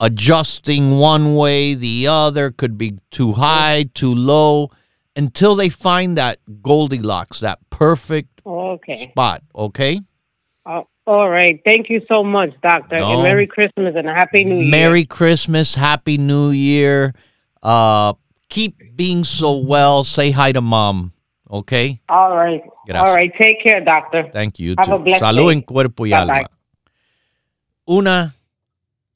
adjusting 0.00 1.00
one 1.00 1.36
way, 1.36 1.76
the 1.76 2.08
other 2.08 2.50
could 2.50 2.76
be 2.76 2.94
too 3.10 3.32
high, 3.34 3.84
too 3.94 4.12
low, 4.12 4.70
until 5.14 5.54
they 5.54 5.70
find 5.70 6.16
that 6.16 6.40
Goldilocks, 6.62 7.38
that 7.38 7.60
perfect 7.70 8.40
Okay. 8.44 8.96
spot. 9.08 9.40
Okay. 9.54 10.00
Uh, 10.66 10.82
all 11.06 11.28
right. 11.28 11.60
Thank 11.64 11.90
you 11.90 12.00
so 12.08 12.22
much, 12.24 12.50
doctor. 12.62 12.96
No. 12.98 13.12
And 13.14 13.22
Merry 13.22 13.46
Christmas 13.46 13.94
and 13.96 14.08
a 14.08 14.14
Happy 14.14 14.44
New 14.44 14.60
Year. 14.60 14.70
Merry 14.70 15.04
Christmas, 15.04 15.74
Happy 15.74 16.16
New 16.16 16.50
Year. 16.50 17.14
Uh, 17.62 18.14
keep 18.48 18.76
being 18.96 19.24
so 19.24 19.58
well. 19.58 20.04
Say 20.04 20.30
hi 20.30 20.52
to 20.52 20.60
mom. 20.62 21.12
Okay. 21.50 22.00
All 22.08 22.34
right. 22.34 22.62
Gracias. 22.86 23.08
All 23.08 23.14
right. 23.14 23.30
Take 23.38 23.62
care, 23.62 23.80
doctor. 23.84 24.28
Thank 24.32 24.58
you. 24.58 24.74
Have 24.78 24.86
too. 24.88 24.94
a 24.94 24.98
blessed 24.98 25.22
Salud 25.22 25.48
day. 25.48 25.52
en 25.56 25.62
cuerpo 25.62 26.06
y 26.06 26.10
Bye, 26.10 26.16
alma. 26.16 26.32
bye. 26.34 26.46
Una 27.86 28.34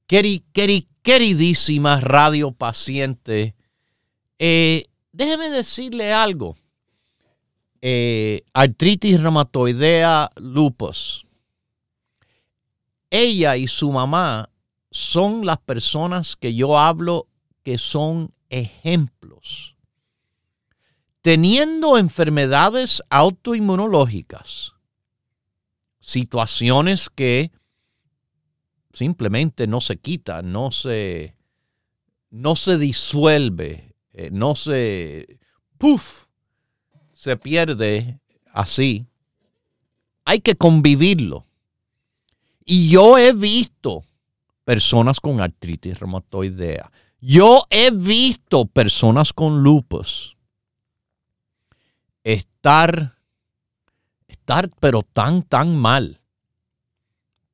queri- 0.06 0.42
queri- 0.52 0.86
queridísima 1.02 2.00
radio 2.00 2.52
paciente. 2.52 3.54
Eh, 4.38 4.84
déjeme 5.12 5.48
decirle 5.48 6.12
algo. 6.12 6.56
Eh, 7.80 8.42
artritis 8.52 9.20
reumatoidea 9.20 10.28
lupus. 10.36 11.24
Ella 13.10 13.56
y 13.56 13.68
su 13.68 13.90
mamá 13.90 14.50
son 14.90 15.46
las 15.46 15.58
personas 15.58 16.36
que 16.36 16.54
yo 16.54 16.78
hablo 16.78 17.28
que 17.62 17.78
son 17.78 18.32
ejemplos. 18.50 19.76
Teniendo 21.20 21.98
enfermedades 21.98 23.02
autoinmunológicas, 23.10 24.72
situaciones 25.98 27.10
que 27.10 27.50
simplemente 28.92 29.66
no 29.66 29.80
se 29.80 29.98
quita, 29.98 30.42
no 30.42 30.70
se, 30.70 31.36
no 32.30 32.56
se 32.56 32.78
disuelve, 32.78 33.94
eh, 34.12 34.30
no 34.32 34.54
se, 34.54 35.38
puff, 35.76 36.24
se 37.12 37.36
pierde 37.36 38.20
así. 38.52 39.06
Hay 40.24 40.40
que 40.40 40.56
convivirlo. 40.56 41.47
Y 42.70 42.90
yo 42.90 43.16
he 43.16 43.32
visto 43.32 44.04
personas 44.62 45.20
con 45.20 45.40
artritis 45.40 45.98
reumatoidea. 45.98 46.92
Yo 47.18 47.64
he 47.70 47.90
visto 47.90 48.66
personas 48.66 49.32
con 49.32 49.62
lupus 49.62 50.36
estar, 52.22 53.16
estar 54.28 54.68
pero 54.80 55.02
tan, 55.02 55.44
tan 55.44 55.78
mal. 55.78 56.20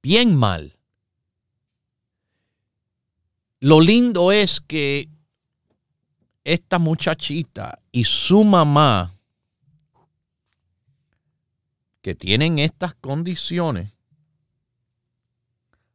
Bien 0.02 0.34
mal. 0.34 0.76
Lo 3.60 3.80
lindo 3.80 4.32
es 4.32 4.60
que 4.60 5.08
esta 6.42 6.80
muchachita 6.80 7.78
y 7.92 8.02
su 8.02 8.42
mamá, 8.42 9.16
que 12.02 12.16
tienen 12.16 12.58
estas 12.58 12.96
condiciones, 12.96 13.93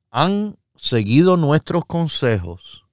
han 0.10 0.57
seguido 0.76 1.38
nuestros 1.38 1.86
consejos, 1.86 2.86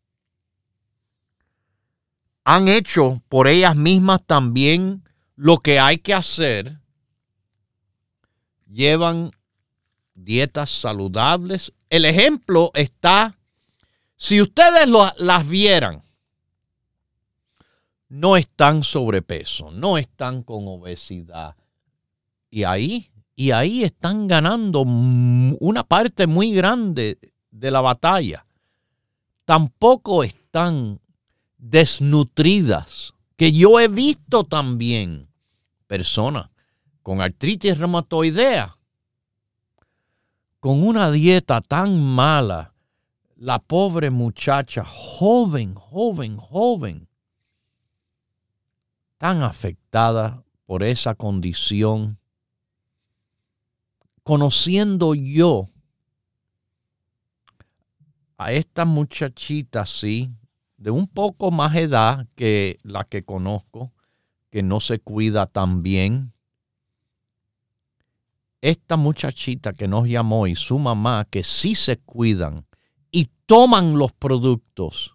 han 2.45 2.69
hecho 2.69 3.23
por 3.29 3.49
ellas 3.49 3.75
mismas 3.75 4.23
también 4.25 5.03
lo 5.35 5.59
que 5.59 5.79
hay 5.79 5.99
que 5.99 6.14
hacer, 6.14 6.81
llevan 8.67 9.33
dietas 10.14 10.71
saludables. 10.71 11.73
El 11.91 12.05
ejemplo 12.05 12.71
está, 12.75 13.39
si 14.17 14.41
ustedes 14.41 14.89
las 15.19 15.49
vieran, 15.49 16.05
no 18.09 18.37
están 18.37 18.83
sobrepeso, 18.83 19.71
no 19.71 19.99
están 19.99 20.43
con 20.43 20.69
obesidad. 20.69 21.57
Y 22.51 22.64
ahí, 22.64 23.11
y 23.37 23.51
ahí 23.51 23.84
están 23.84 24.26
ganando 24.26 24.80
una 24.80 25.84
parte 25.84 26.26
muy 26.26 26.53
grande 26.53 27.18
de 27.51 27.70
la 27.70 27.82
batalla. 27.82 28.47
Tampoco 29.45 30.24
están 30.24 31.01
desnutridas, 31.59 33.12
que 33.37 33.53
yo 33.53 33.78
he 33.78 33.89
visto 33.89 34.45
también 34.45 35.28
personas 35.87 36.49
con 37.03 37.20
artritis 37.20 37.76
reumatoidea, 37.78 38.78
con 40.59 40.82
una 40.82 41.11
dieta 41.11 41.61
tan 41.61 42.03
mala, 42.03 42.72
la 43.37 43.59
pobre 43.59 44.11
muchacha, 44.11 44.82
joven, 44.84 45.74
joven, 45.74 46.39
joven, 46.39 47.07
tan 49.18 49.43
afectada 49.43 50.43
por 50.64 50.82
esa 50.82 51.14
condición, 51.14 52.18
conociendo 54.27 55.14
yo 55.14 55.68
a 58.39 58.51
esta 58.51 58.85
muchachita, 58.85 59.87
sí, 59.87 60.33
de 60.77 60.91
un 60.91 61.07
poco 61.07 61.53
más 61.53 61.77
edad 61.77 62.27
que 62.35 62.77
la 62.83 63.05
que 63.05 63.24
conozco, 63.24 63.93
que 64.51 64.64
no 64.64 64.81
se 64.81 64.99
cuida 64.99 65.47
tan 65.47 65.85
bien. 65.85 66.33
Esta 68.61 68.97
muchachita 68.97 69.74
que 69.74 69.87
nos 69.87 70.09
llamó 70.09 70.49
y 70.49 70.57
su 70.57 70.81
mamá, 70.81 71.29
que 71.31 71.45
sí 71.45 71.77
se 71.77 71.99
cuidan 71.99 72.66
y 73.12 73.31
toman 73.47 73.97
los 73.97 74.12
productos. 74.12 75.14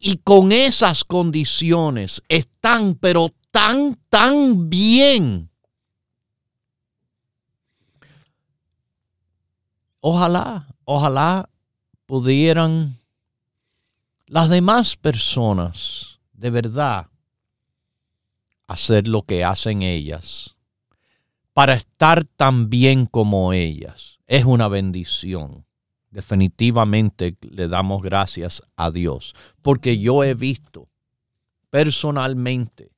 Y 0.00 0.16
con 0.16 0.50
esas 0.50 1.04
condiciones 1.04 2.20
están, 2.28 2.96
pero 2.96 3.32
tan, 3.52 3.96
tan 4.10 4.68
bien. 4.68 5.50
Ojalá, 10.08 10.68
ojalá 10.84 11.50
pudieran 12.06 13.00
las 14.28 14.48
demás 14.48 14.94
personas 14.94 16.20
de 16.32 16.50
verdad 16.50 17.08
hacer 18.68 19.08
lo 19.08 19.22
que 19.22 19.42
hacen 19.42 19.82
ellas 19.82 20.54
para 21.52 21.74
estar 21.74 22.24
tan 22.24 22.70
bien 22.70 23.06
como 23.06 23.52
ellas. 23.52 24.20
Es 24.28 24.44
una 24.44 24.68
bendición. 24.68 25.66
Definitivamente 26.12 27.36
le 27.40 27.66
damos 27.66 28.00
gracias 28.00 28.62
a 28.76 28.92
Dios 28.92 29.34
porque 29.60 29.98
yo 29.98 30.22
he 30.22 30.34
visto 30.34 30.88
personalmente 31.68 32.92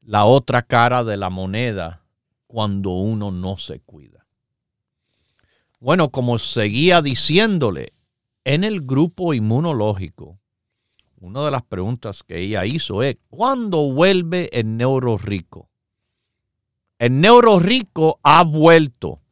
la 0.00 0.24
otra 0.24 0.62
cara 0.62 1.02
de 1.02 1.16
la 1.16 1.30
moneda 1.30 2.04
cuando 2.46 2.90
uno 2.90 3.32
no 3.32 3.56
se 3.56 3.80
cuida. 3.80 4.21
Bueno, 5.82 6.10
como 6.10 6.38
seguía 6.38 7.02
diciéndole, 7.02 7.92
en 8.44 8.62
el 8.62 8.82
grupo 8.82 9.34
inmunológico, 9.34 10.38
una 11.18 11.44
de 11.44 11.50
las 11.50 11.64
preguntas 11.64 12.22
que 12.22 12.38
ella 12.38 12.64
hizo 12.64 13.02
es, 13.02 13.16
¿cuándo 13.30 13.90
vuelve 13.90 14.48
el 14.52 14.76
neuro 14.76 15.18
rico? 15.18 15.68
El 17.00 17.20
neuro 17.20 17.58
rico 17.58 18.20
ha 18.22 18.44
vuelto. 18.44 19.22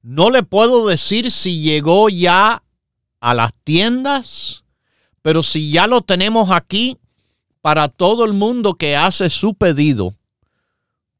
No 0.00 0.30
le 0.30 0.42
puedo 0.42 0.86
decir 0.86 1.30
si 1.30 1.60
llegó 1.60 2.08
ya 2.08 2.62
a 3.20 3.34
las 3.34 3.52
tiendas, 3.62 4.64
pero 5.20 5.42
si 5.42 5.70
ya 5.70 5.86
lo 5.86 6.00
tenemos 6.00 6.50
aquí 6.50 6.96
para 7.60 7.88
todo 7.88 8.24
el 8.24 8.32
mundo 8.32 8.72
que 8.72 8.96
hace 8.96 9.28
su 9.28 9.52
pedido 9.52 10.14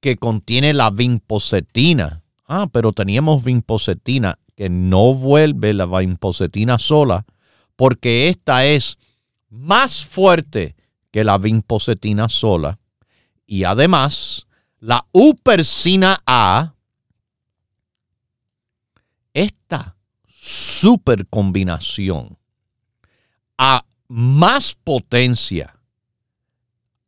que 0.00 0.16
contiene 0.16 0.72
la 0.72 0.90
vinpocetina. 0.90 2.22
Ah, 2.46 2.68
pero 2.70 2.92
teníamos 2.92 3.42
vinpocetina 3.42 4.38
que 4.54 4.70
no 4.70 5.14
vuelve 5.14 5.74
la 5.74 5.86
vinpocetina 5.86 6.78
sola 6.78 7.26
porque 7.76 8.28
esta 8.28 8.64
es 8.64 8.98
más 9.48 10.06
fuerte 10.06 10.74
que 11.10 11.24
la 11.24 11.38
vinpocetina 11.38 12.28
sola 12.28 12.78
y 13.46 13.64
además 13.64 14.46
la 14.80 15.06
upersina 15.12 16.18
A, 16.26 16.74
esta 19.32 19.96
super 20.26 21.26
combinación 21.28 22.38
a 23.58 23.84
más 24.08 24.74
potencia 24.74 25.78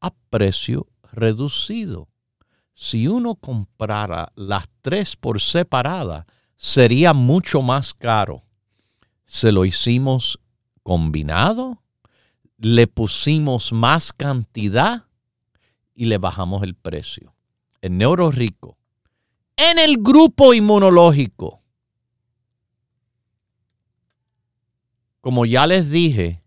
a 0.01 0.11
precio 0.31 0.87
reducido. 1.13 2.09
Si 2.75 3.09
uno 3.09 3.35
comprara 3.35 4.33
las 4.37 4.69
tres 4.83 5.17
por 5.17 5.41
separada, 5.41 6.27
sería 6.57 7.13
mucho 7.13 7.61
más 7.61 7.93
caro. 7.93 8.45
Se 9.27 9.53
lo 9.53 9.65
hicimos 9.65 10.39
combinado, 10.83 11.83
le 12.57 12.87
pusimos 12.87 13.73
más 13.73 14.13
cantidad 14.13 15.08
y 15.99 16.05
le 16.05 16.19
bajamos 16.19 16.63
el 16.63 16.77
precio. 16.77 17.35
El 17.81 17.99
neuro 17.99 18.31
rico. 18.31 18.79
En 19.57 19.81
el 19.81 19.97
grupo 19.97 20.55
inmunológico. 20.55 21.61
Como 25.21 25.45
ya 25.45 25.67
les 25.67 25.91
dije, 25.91 26.45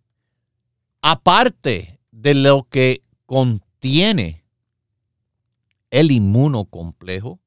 aparte 1.01 1.99
de 2.11 2.33
lo 2.33 2.63
que 2.69 3.03
contiene 3.25 4.45
el 5.89 6.11
inmunocomplejo, 6.11 7.41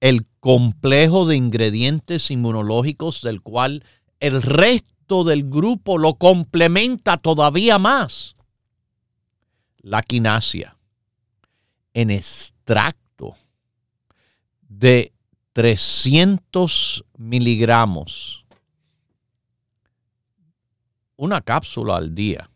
el 0.00 0.26
complejo 0.40 1.26
de 1.26 1.36
ingredientes 1.36 2.30
inmunológicos 2.30 3.20
del 3.20 3.42
cual 3.42 3.84
el 4.20 4.40
resto 4.40 5.22
del 5.22 5.44
grupo 5.50 5.98
lo 5.98 6.14
complementa 6.14 7.18
todavía 7.18 7.78
más. 7.78 8.36
La 9.76 10.00
quinasia 10.02 10.75
en 11.96 12.10
extracto 12.10 13.38
de 14.68 15.14
300 15.54 17.06
miligramos, 17.16 18.44
una 21.16 21.40
cápsula 21.40 21.96
al 21.96 22.14
día, 22.14 22.50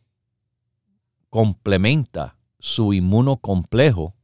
complementa 1.31 2.37
su 2.59 2.93
inmunocomplejo 2.93 4.15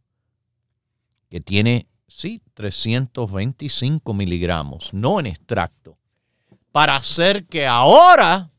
que 1.30 1.40
tiene, 1.40 1.88
sí, 2.06 2.42
325 2.52 4.12
miligramos, 4.12 4.92
no 4.92 5.18
en 5.18 5.28
extracto, 5.28 5.96
para 6.72 6.94
hacer 6.94 7.46
que 7.46 7.66
ahora, 7.66 8.50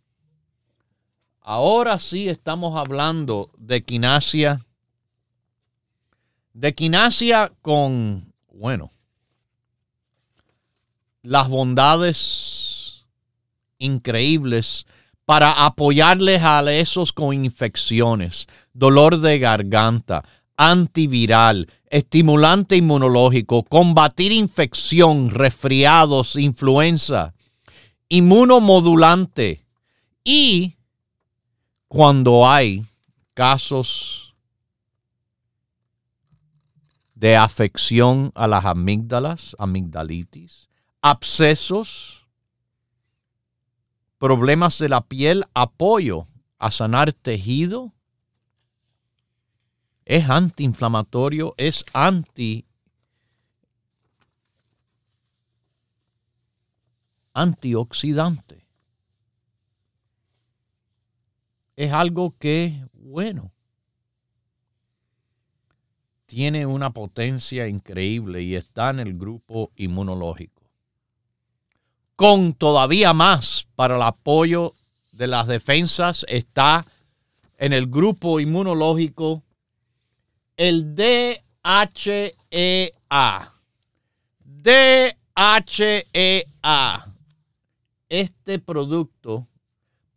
ahora 1.40 2.00
sí 2.00 2.28
estamos 2.28 2.76
hablando 2.80 3.52
de 3.60 3.84
quinasia, 3.84 4.67
de 6.58 6.74
quinasia 6.74 7.54
con, 7.62 8.34
bueno, 8.52 8.92
las 11.22 11.48
bondades 11.50 13.06
increíbles 13.78 14.88
para 15.26 15.66
apoyarles 15.66 16.42
a 16.42 16.64
esos 16.74 17.14
con 17.14 17.36
infecciones, 17.36 18.48
dolor 18.74 19.20
de 19.20 19.38
garganta, 19.38 20.24
antiviral, 20.56 21.72
estimulante 21.92 22.76
inmunológico, 22.76 23.62
combatir 23.62 24.32
infección, 24.32 25.30
resfriados, 25.30 26.36
influenza, 26.38 27.36
inmunomodulante. 28.10 29.64
Y 30.24 30.76
cuando 31.88 32.50
hay 32.50 32.84
casos 33.36 34.27
de 37.18 37.36
afección 37.36 38.32
a 38.36 38.48
las 38.48 38.64
amígdalas, 38.64 39.56
amigdalitis, 39.58 40.70
abscesos, 41.02 42.28
problemas 44.20 44.78
de 44.78 44.90
la 44.90 45.02
piel, 45.02 45.44
apoyo 45.56 46.28
a 46.60 46.70
sanar 46.70 47.14
tejido. 47.14 47.92
Es 50.06 50.30
antiinflamatorio, 50.30 51.56
es 51.58 51.84
anti 51.92 52.66
antioxidante. 57.34 58.68
Es 61.76 61.92
algo 61.92 62.38
que, 62.38 62.88
bueno, 62.94 63.52
tiene 66.28 66.68
una 66.68 66.92
potencia 66.92 67.68
increíble 67.68 68.44
y 68.44 68.56
está 68.56 68.92
en 68.92 69.00
el 69.00 69.18
grupo 69.18 69.72
inmunológico 69.76 70.58
con 72.18 72.54
todavía 72.54 73.14
más 73.14 73.68
para 73.76 73.96
el 73.96 74.02
apoyo 74.02 74.74
de 75.12 75.28
las 75.28 75.46
defensas 75.48 76.26
está 76.28 76.86
en 77.60 77.74
el 77.74 77.86
grupo 77.86 78.40
inmunológico 78.40 79.44
el 80.58 80.96
DHEA. 80.96 81.44
DHEA. 84.44 85.14
Este 88.10 88.60
producto 88.60 89.48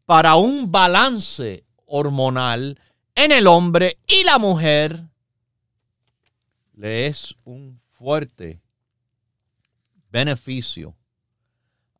para 0.06 0.36
un 0.36 0.72
balance 0.72 1.64
hormonal 1.84 2.80
en 3.14 3.32
el 3.32 3.46
hombre 3.46 3.98
y 4.06 4.24
la 4.24 4.38
mujer 4.38 5.04
le 6.80 7.06
es 7.06 7.36
un 7.44 7.78
fuerte 7.90 8.62
beneficio 10.10 10.96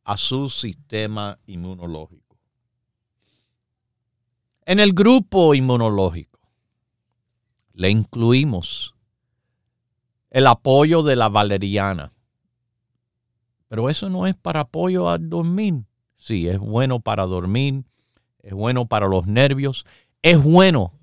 a 0.03 0.17
su 0.17 0.49
sistema 0.49 1.37
inmunológico. 1.45 2.35
En 4.65 4.79
el 4.79 4.93
grupo 4.93 5.53
inmunológico 5.53 6.39
le 7.73 7.91
incluimos 7.91 8.95
el 10.31 10.47
apoyo 10.47 11.03
de 11.03 11.15
la 11.15 11.29
valeriana. 11.29 12.11
Pero 13.67 13.87
eso 13.87 14.09
no 14.09 14.25
es 14.25 14.35
para 14.35 14.61
apoyo 14.61 15.09
al 15.09 15.29
dormir. 15.29 15.85
Sí, 16.17 16.47
es 16.47 16.57
bueno 16.57 16.99
para 16.99 17.27
dormir, 17.27 17.85
es 18.39 18.53
bueno 18.53 18.87
para 18.87 19.07
los 19.07 19.27
nervios, 19.27 19.85
es 20.23 20.41
bueno 20.41 20.93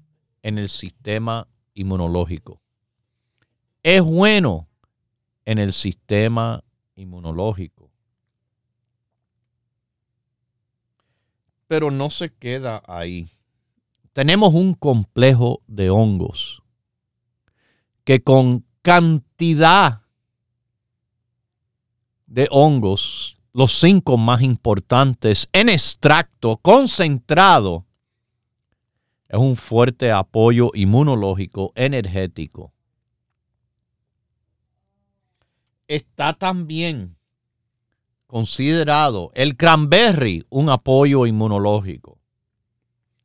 en 0.43 0.59
el 0.59 0.69
sistema 0.69 1.47
inmunológico. 1.75 2.61
Es 3.83 4.03
bueno 4.03 4.69
en 5.45 5.59
el 5.59 5.73
sistema 5.73 6.63
inmunológico. 6.97 7.91
Pero 11.67 11.91
no 11.91 12.11
se 12.11 12.33
queda 12.35 12.83
ahí. 12.87 13.31
Tenemos 14.13 14.55
un 14.55 14.75
complejo 14.75 15.63
de 15.67 15.91
hongos 15.91 16.63
que 18.05 18.23
con 18.23 18.65
cantidad 18.83 20.01
de 22.27 22.49
hongos, 22.51 23.39
los 23.53 23.79
cinco 23.79 24.17
más 24.17 24.41
importantes 24.41 25.49
en 25.53 25.69
extracto 25.69 26.57
concentrado, 26.57 27.85
es 29.29 29.39
un 29.39 29.57
fuerte 29.57 30.11
apoyo 30.11 30.71
inmunológico 30.73 31.73
energético. 31.75 32.73
Está 35.89 36.35
también 36.35 37.17
considerado 38.27 39.33
el 39.35 39.57
cranberry 39.57 40.45
un 40.51 40.69
apoyo 40.69 41.27
inmunológico, 41.27 42.19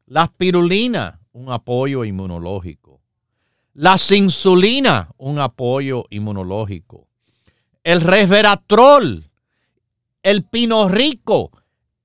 la 0.05 0.27
spirulina 0.27 1.19
un 1.33 1.51
apoyo 1.51 2.05
inmunológico, 2.05 3.01
la 3.73 3.97
insulina 4.11 5.09
un 5.17 5.39
apoyo 5.39 6.05
inmunológico, 6.09 7.07
el 7.83 7.99
resveratrol, 7.99 9.29
el 10.21 10.45
pino 10.45 10.87
rico, 10.87 11.51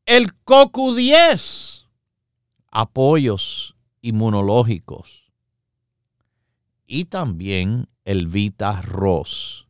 el 0.07 0.35
cocu 0.43 0.95
10 0.95 1.87
apoyos 2.73 3.77
inmunológicos. 4.01 5.31
Y 6.87 7.05
también 7.05 7.89
el 8.05 8.27
Vita 8.27 8.81
Ros, 8.81 9.68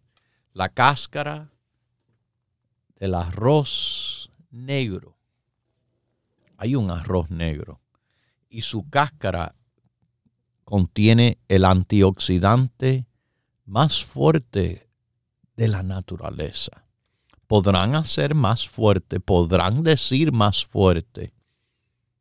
la 0.59 0.71
cáscara 0.71 1.53
del 2.97 3.15
arroz 3.15 4.29
negro. 4.51 5.17
Hay 6.57 6.75
un 6.75 6.91
arroz 6.91 7.31
negro 7.31 7.81
y 8.51 8.63
su 8.63 8.91
cáscara 8.91 9.55
contiene 10.65 11.39
el 11.47 11.65
antioxidante 11.65 13.07
más 13.67 14.05
fuerte 14.05 14.91
de 15.55 15.69
la 15.69 15.85
naturaleza. 15.85 16.89
Podrán 17.47 17.95
hacer 17.95 18.35
más 18.35 18.69
fuerte, 18.69 19.21
podrán 19.21 19.85
decir 19.85 20.33
más 20.33 20.67
fuerte 20.67 21.33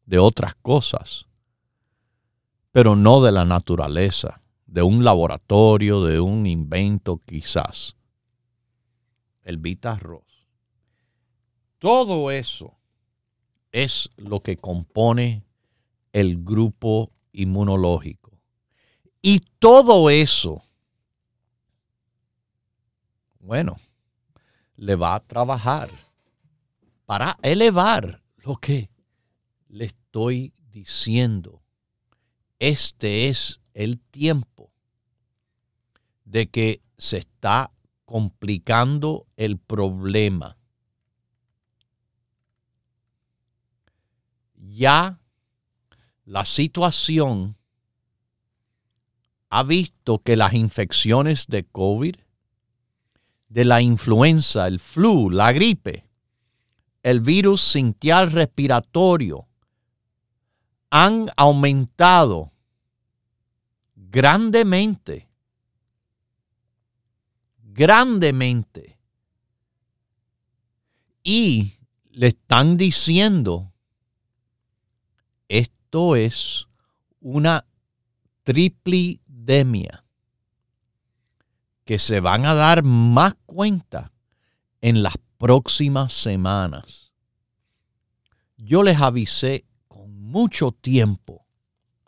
de 0.05 0.19
otras 0.19 0.53
cosas, 0.61 1.25
pero 2.71 2.95
no 2.95 3.19
de 3.23 3.31
la 3.31 3.45
naturaleza, 3.45 4.43
de 4.67 4.83
un 4.83 5.03
laboratorio, 5.03 6.03
de 6.03 6.19
un 6.19 6.45
invento 6.45 7.19
quizás. 7.25 7.96
El 9.47 9.59
Vita 9.59 9.93
Arroz. 9.93 10.45
Todo 11.79 12.31
eso 12.31 12.77
es 13.71 14.09
lo 14.17 14.41
que 14.41 14.57
compone 14.57 15.45
el 16.11 16.43
grupo 16.43 17.13
inmunológico. 17.31 18.37
Y 19.21 19.39
todo 19.59 20.09
eso, 20.09 20.65
bueno, 23.39 23.77
le 24.75 24.95
va 24.95 25.15
a 25.15 25.21
trabajar 25.21 25.89
para 27.05 27.39
elevar 27.41 28.21
lo 28.39 28.57
que 28.57 28.89
le 29.69 29.85
estoy 29.85 30.53
diciendo. 30.71 31.63
Este 32.59 33.29
es 33.29 33.61
el 33.73 34.01
tiempo 34.01 34.73
de 36.25 36.49
que 36.49 36.81
se 36.97 37.19
está 37.19 37.71
complicando 38.07 39.27
el 39.35 39.57
problema. 39.57 40.57
Ya 44.55 45.19
la 46.23 46.45
situación 46.45 47.57
ha 49.49 49.63
visto 49.63 50.19
que 50.19 50.37
las 50.37 50.53
infecciones 50.53 51.47
de 51.47 51.65
COVID, 51.65 52.15
de 53.49 53.65
la 53.65 53.81
influenza, 53.81 54.67
el 54.67 54.79
flu, 54.79 55.29
la 55.29 55.51
gripe, 55.51 56.09
el 57.03 57.19
virus 57.19 57.61
sintial 57.61 58.31
respiratorio, 58.31 59.49
han 60.89 61.29
aumentado 61.35 62.53
grandemente, 63.95 65.26
grandemente. 67.77 68.97
Y 71.21 71.75
le 72.09 72.29
están 72.29 72.75
diciendo 72.75 73.71
esto 75.47 76.15
es 76.15 76.67
una 77.21 77.65
triplidemia 78.43 80.03
que 81.85 81.99
se 81.99 82.19
van 82.19 82.47
a 82.47 82.55
dar 82.55 82.83
más 82.83 83.35
cuenta 83.45 84.11
en 84.81 85.03
las 85.03 85.13
próximas 85.37 86.13
semanas. 86.13 87.11
Yo 88.57 88.81
les 88.81 88.99
avisé 88.99 89.65
con 89.87 90.19
mucho 90.19 90.71
tiempo, 90.71 91.45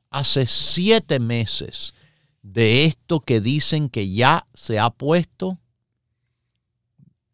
hace 0.10 0.48
siete 0.48 1.20
meses, 1.20 1.94
de 2.42 2.86
esto 2.86 3.20
que 3.22 3.42
dicen 3.42 3.90
que 3.90 4.12
ya 4.12 4.48
se 4.54 4.80
ha 4.80 4.90
puesto 4.90 5.60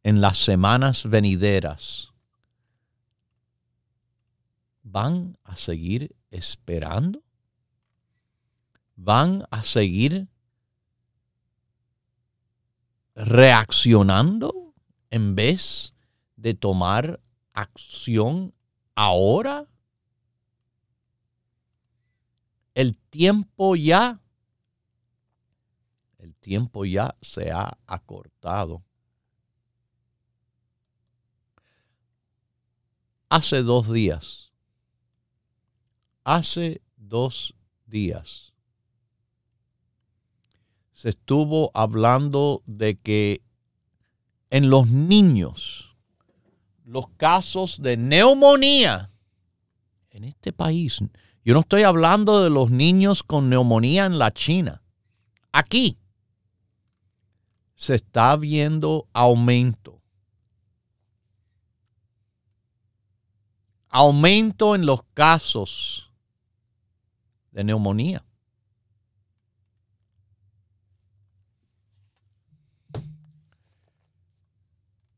en 0.04 0.22
las 0.22 0.38
semanas 0.38 1.10
venideras 1.10 2.16
van 4.96 5.38
a 5.44 5.58
seguir 5.58 6.16
esperando? 6.32 7.22
¿Van 8.96 9.44
a 9.52 9.62
seguir 9.64 10.30
reaccionando 13.14 14.74
en 15.10 15.36
vez 15.36 15.94
de 16.38 16.54
tomar 16.54 17.20
acción 17.52 18.54
ahora? 18.96 19.68
El 22.74 22.96
tiempo 22.96 23.76
ya, 23.76 24.22
tiempo 26.46 26.86
ya 26.86 27.16
se 27.24 27.52
ha 27.52 27.76
acortado. 27.88 28.84
Hace 33.30 33.64
dos 33.64 33.92
días. 33.92 34.52
Hace 36.24 36.84
dos 36.98 37.56
días. 37.88 38.54
Se 40.92 41.10
estuvo 41.10 41.72
hablando 41.74 42.62
de 42.68 43.00
que 43.00 43.42
en 44.52 44.70
los 44.70 44.88
niños 44.88 45.96
los 46.84 47.10
casos 47.18 47.82
de 47.82 47.98
neumonía 47.98 49.12
en 50.12 50.26
este 50.26 50.54
país, 50.54 51.00
yo 51.44 51.56
no 51.56 51.62
estoy 51.62 51.82
hablando 51.82 52.44
de 52.44 52.52
los 52.52 52.70
niños 52.70 53.24
con 53.24 53.50
neumonía 53.50 54.06
en 54.06 54.20
la 54.20 54.32
China, 54.32 54.84
aquí 55.52 55.98
se 57.76 57.96
está 57.96 58.36
viendo 58.38 59.08
aumento. 59.14 60.02
Aumento 63.90 64.76
en 64.76 64.86
los 64.86 65.04
casos 65.14 66.12
de 67.52 67.64
neumonía. 67.64 68.26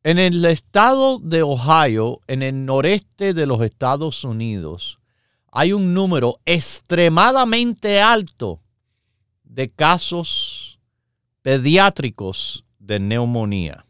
En 0.03 0.19
el 0.19 0.45
estado 0.45 1.19
de 1.19 1.41
Ohio, 1.41 2.21
en 2.27 2.41
el 2.41 2.65
noreste 2.65 3.33
de 3.33 3.45
los 3.45 3.61
Estados 3.61 4.23
Unidos, 4.23 4.99
hay 5.51 5.73
un 5.73 5.93
número 5.93 6.39
extremadamente 6.45 7.99
alto 7.99 8.61
de 9.43 9.69
casos 9.69 10.66
pediátricos 11.41 12.65
de 12.79 12.99
neumonía. 12.99 13.85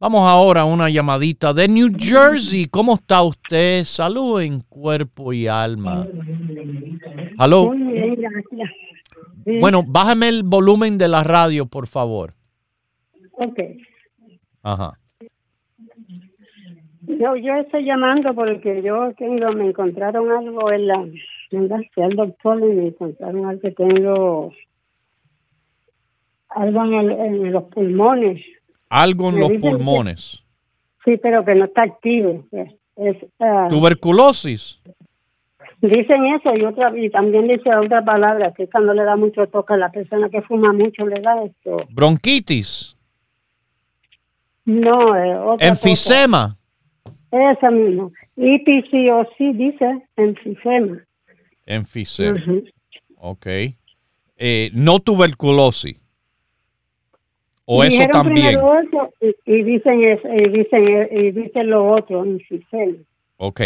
Vamos 0.00 0.28
ahora 0.28 0.60
a 0.60 0.64
una 0.64 0.88
llamadita 0.88 1.52
de 1.52 1.66
New 1.66 1.88
Jersey. 1.98 2.66
¿Cómo 2.66 2.94
está 2.94 3.22
usted? 3.22 3.82
Salud 3.82 4.40
en 4.40 4.60
cuerpo 4.60 5.32
y 5.32 5.48
alma. 5.48 6.06
¿Aló? 7.36 7.72
Bueno, 9.60 9.82
bájame 9.84 10.28
el 10.28 10.42
volumen 10.44 10.98
de 10.98 11.08
la 11.08 11.24
radio, 11.24 11.66
por 11.66 11.88
favor. 11.88 12.34
Ok. 13.32 13.58
Ajá. 14.62 14.98
Yo, 17.02 17.34
yo 17.36 17.54
estoy 17.54 17.84
llamando 17.84 18.34
porque 18.34 18.82
yo 18.82 19.12
tengo, 19.16 19.50
me 19.52 19.66
encontraron 19.66 20.30
algo 20.30 20.70
en 20.70 20.86
la, 20.86 21.08
fui 21.50 22.04
al 22.04 22.16
doctor 22.16 22.60
y 22.60 22.74
me 22.74 22.86
encontraron 22.88 23.46
algo 23.46 23.60
que 23.60 23.70
tengo 23.72 24.52
algo 26.50 26.84
en, 26.84 27.10
en 27.10 27.52
los 27.52 27.64
pulmones 27.64 28.40
algo 28.88 29.30
en 29.30 29.40
los 29.40 29.52
pulmones. 29.54 30.42
sí, 31.04 31.16
pero 31.18 31.44
que 31.44 31.54
no 31.54 31.66
está 31.66 31.82
activo. 31.82 32.44
Es, 32.96 33.16
ah, 33.40 33.66
Tuberculosis. 33.68 34.80
Dicen 35.80 36.26
eso 36.26 36.56
y 36.56 36.64
otra 36.64 36.92
y 36.96 37.08
también 37.10 37.46
dice 37.46 37.74
otra 37.74 38.04
palabra 38.04 38.52
que 38.52 38.66
cuando 38.66 38.94
le 38.94 39.04
da 39.04 39.14
mucho 39.14 39.46
toque 39.46 39.74
a 39.74 39.76
la 39.76 39.90
persona 39.90 40.28
que 40.28 40.42
fuma 40.42 40.72
mucho 40.72 41.06
le 41.06 41.20
da 41.20 41.44
esto. 41.44 41.86
Bronquitis. 41.90 42.96
No, 44.64 45.16
eh, 45.16 45.36
otra 45.36 45.68
enfisema. 45.68 46.56
Esa 47.30 47.70
misma. 47.70 48.10
sí 48.36 49.52
dice 49.52 50.02
enfisema. 50.16 50.98
Enfisema. 51.68 52.40
Ok. 53.18 53.46
Eh, 54.38 54.70
no 54.72 55.00
tuberculosis. 55.00 55.96
O 57.66 57.84
eso 57.84 58.02
también. 58.10 58.58
y, 59.44 59.62
dicen, 59.62 60.00
y, 60.00 60.48
dicen, 60.48 61.08
y 61.12 61.30
dicen 61.32 61.68
lo 61.68 61.92
otro, 61.92 62.24
enfisema. 62.24 62.96
Ok, 63.36 63.60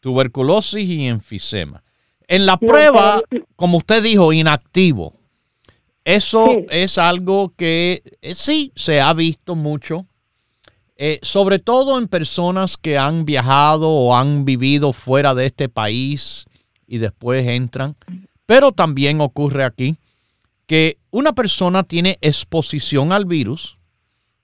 tuberculosis 0.00 0.84
y 0.84 1.06
enfisema. 1.06 1.82
En 2.26 2.44
la 2.44 2.58
prueba, 2.58 3.22
como 3.56 3.78
usted 3.78 4.02
dijo, 4.02 4.34
inactivo. 4.34 5.14
Eso 6.04 6.52
es 6.68 6.98
algo 6.98 7.54
que 7.56 8.02
eh, 8.20 8.34
sí 8.34 8.72
se 8.74 9.00
ha 9.00 9.14
visto 9.14 9.56
mucho, 9.56 10.06
eh, 10.96 11.18
sobre 11.22 11.58
todo 11.58 11.98
en 11.98 12.08
personas 12.08 12.76
que 12.76 12.98
han 12.98 13.24
viajado 13.24 13.88
o 13.88 14.14
han 14.14 14.44
vivido 14.44 14.92
fuera 14.92 15.34
de 15.34 15.46
este 15.46 15.70
país 15.70 16.44
y 16.88 16.98
después 16.98 17.46
entran, 17.46 17.94
pero 18.46 18.72
también 18.72 19.20
ocurre 19.20 19.62
aquí 19.62 19.98
que 20.66 20.98
una 21.10 21.34
persona 21.34 21.82
tiene 21.84 22.18
exposición 22.20 23.12
al 23.12 23.26
virus, 23.26 23.78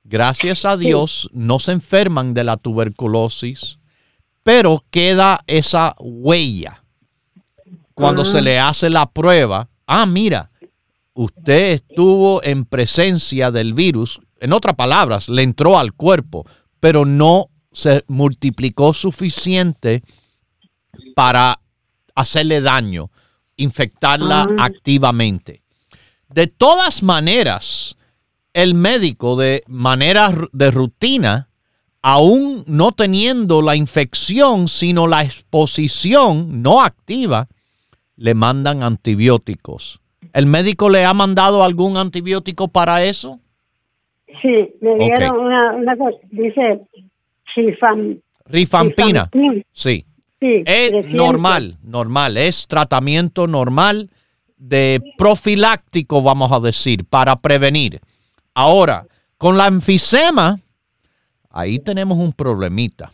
gracias 0.05 0.65
a 0.65 0.77
Dios 0.77 1.29
no 1.33 1.59
se 1.59 1.73
enferman 1.73 2.35
de 2.35 2.45
la 2.45 2.57
tuberculosis, 2.57 3.79
pero 4.43 4.85
queda 4.91 5.43
esa 5.47 5.97
huella 5.99 6.85
cuando 7.95 8.25
se 8.25 8.39
ah. 8.39 8.43
le 8.43 8.59
hace 8.59 8.91
la 8.91 9.07
prueba. 9.07 9.69
Ah, 9.87 10.07
mira, 10.07 10.51
usted 11.15 11.73
estuvo 11.73 12.43
en 12.43 12.65
presencia 12.65 13.51
del 13.51 13.73
virus, 13.73 14.21
en 14.41 14.53
otras 14.53 14.77
palabras, 14.77 15.29
le 15.29 15.43
entró 15.43 15.79
al 15.79 15.95
cuerpo, 15.95 16.47
pero 16.81 17.05
no 17.07 17.49
se 17.73 18.05
multiplicó 18.07 18.93
suficiente 18.93 20.03
para 21.15 21.61
hacerle 22.15 22.61
daño, 22.61 23.11
infectarla 23.57 24.43
Ah. 24.59 24.65
activamente. 24.67 25.63
De 26.29 26.47
todas 26.47 27.03
maneras, 27.03 27.97
el 28.53 28.75
médico 28.75 29.37
de 29.37 29.63
manera 29.69 30.31
de 30.53 30.71
rutina, 30.71 31.49
aún 32.03 32.65
no 32.67 32.93
teniendo 32.93 33.63
la 33.63 33.77
infección, 33.77 34.69
sino 34.69 35.07
la 35.07 35.23
exposición 35.23 36.63
no 36.63 36.81
activa, 36.83 37.49
le 38.17 38.35
mandan 38.35 38.83
antibióticos. 38.83 40.01
¿El 40.33 40.47
médico 40.47 40.89
le 40.91 41.05
ha 41.05 41.15
mandado 41.15 41.63
algún 41.63 41.97
antibiótico 41.97 42.69
para 42.69 43.05
eso? 43.05 43.41
Sí, 44.43 44.69
me 44.81 44.95
dieron 44.97 45.39
una, 45.39 45.75
una 45.75 45.97
cosa, 45.97 46.17
dice 46.31 46.81
Rifam, 47.55 48.19
Rifampina. 48.47 49.29
Rifampin. 49.33 49.65
Sí. 49.73 50.05
Sí, 50.45 50.63
Es 50.67 50.91
300. 50.91 51.15
normal, 51.15 51.79
normal. 51.83 52.37
Es 52.37 52.67
tratamiento 52.67 53.47
normal 53.47 54.11
de 54.59 55.01
profiláctico, 55.17 56.21
vamos 56.21 56.53
a 56.53 56.61
decir, 56.61 57.07
para 57.07 57.37
prevenir. 57.37 58.01
Ahora, 58.53 59.07
con 59.39 59.57
la 59.57 59.69
enfisema, 59.69 60.61
ahí 61.49 61.79
tenemos 61.79 62.19
un 62.19 62.35
problemita. 62.35 63.11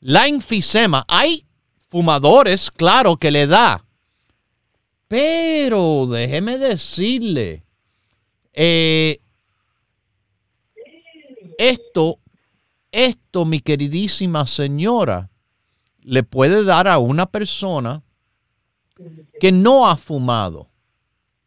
La 0.00 0.26
enfisema, 0.26 1.04
hay 1.06 1.44
fumadores, 1.88 2.70
claro, 2.72 3.16
que 3.16 3.30
le 3.30 3.46
da. 3.46 3.84
Pero 5.06 6.06
déjeme 6.10 6.58
decirle, 6.58 7.62
eh, 8.52 9.20
esto, 11.58 12.18
esto, 12.90 13.44
mi 13.44 13.60
queridísima 13.60 14.46
señora, 14.48 15.30
le 16.06 16.22
puede 16.22 16.62
dar 16.64 16.86
a 16.86 16.98
una 16.98 17.26
persona 17.26 18.02
que 19.40 19.50
no 19.50 19.88
ha 19.88 19.96
fumado. 19.96 20.68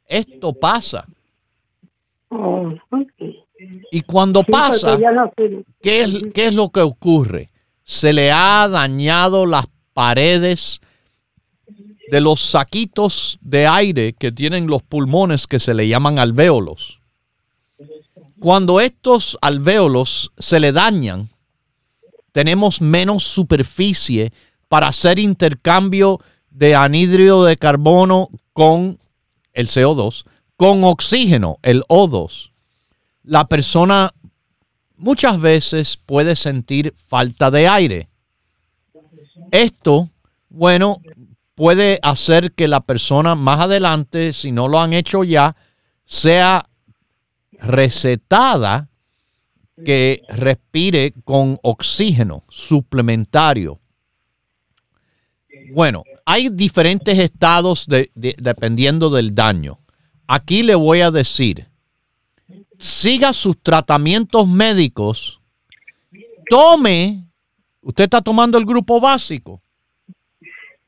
Esto 0.06 0.54
pasa. 0.54 1.08
Oh. 2.30 2.74
Y 3.92 4.02
cuando 4.02 4.42
Sí, 4.42 4.52
pasa, 4.52 4.98
no. 4.98 5.32
¿qué 5.82 6.02
es, 6.02 6.24
qué 6.34 6.48
es 6.48 6.54
lo 6.54 6.70
que 6.70 6.82
ocurre? 6.82 7.50
Se 7.84 8.12
le 8.12 8.32
ha 8.32 8.68
dañado 8.68 9.46
las 9.46 9.66
paredes 9.94 10.82
de 12.12 12.20
los 12.20 12.42
saquitos 12.42 13.40
de 13.42 13.66
aire 13.66 14.14
que 14.14 14.32
tienen 14.32 14.68
los 14.68 14.84
pulmones 14.84 15.48
que 15.48 15.60
se 15.60 15.74
le 15.74 15.88
llaman 15.88 16.20
alvéolos. 16.20 17.00
Cuando 18.40 18.82
estos 18.82 19.38
alvéolos 19.42 20.32
se 20.38 20.60
le 20.60 20.72
dañan, 20.74 21.30
tenemos 22.34 22.82
menos 22.82 23.24
superficie 23.24 24.32
para 24.70 24.88
hacer 24.88 25.20
intercambio 25.20 26.22
de 26.50 26.76
anhídrido 26.76 27.44
de 27.44 27.58
carbono 27.58 28.30
con 28.54 29.00
el 29.54 29.68
CO2, 29.68 30.26
con 30.56 30.84
oxígeno, 30.84 31.58
el 31.64 31.84
O2. 31.90 32.52
La 33.24 33.48
persona 33.48 34.14
muchas 34.96 35.40
veces 35.42 35.98
puede 35.98 36.36
sentir 36.36 36.94
falta 36.96 37.52
de 37.52 37.68
aire. 37.68 38.10
Esto, 39.52 40.10
bueno, 40.50 41.02
puede 41.56 42.00
hacer 42.04 42.54
que 42.54 42.68
la 42.68 42.82
persona 42.82 43.36
más 43.36 43.60
adelante, 43.60 44.34
si 44.34 44.52
no 44.52 44.68
lo 44.68 44.80
han 44.80 44.94
hecho 44.94 45.24
ya, 45.24 45.56
sea 46.06 46.70
recetada 47.54 48.90
que 49.86 50.24
respire 50.30 51.14
con 51.24 51.60
oxígeno 51.64 52.44
suplementario. 52.50 53.80
Bueno, 55.74 56.04
hay 56.26 56.50
diferentes 56.50 57.18
estados 57.18 57.86
de- 57.88 58.10
de- 58.16 58.36
dependiendo 58.40 59.10
del 59.10 59.34
daño. 59.34 59.80
Aquí 60.28 60.64
le 60.64 60.76
voy 60.76 61.02
a 61.02 61.12
decir, 61.12 61.68
siga 62.78 63.34
sus 63.34 63.58
tratamientos 63.62 64.48
médicos, 64.48 65.40
tome, 66.50 67.24
usted 67.82 68.06
está 68.06 68.22
tomando 68.22 68.58
el 68.58 68.66
grupo 68.66 69.00
básico. 69.00 69.62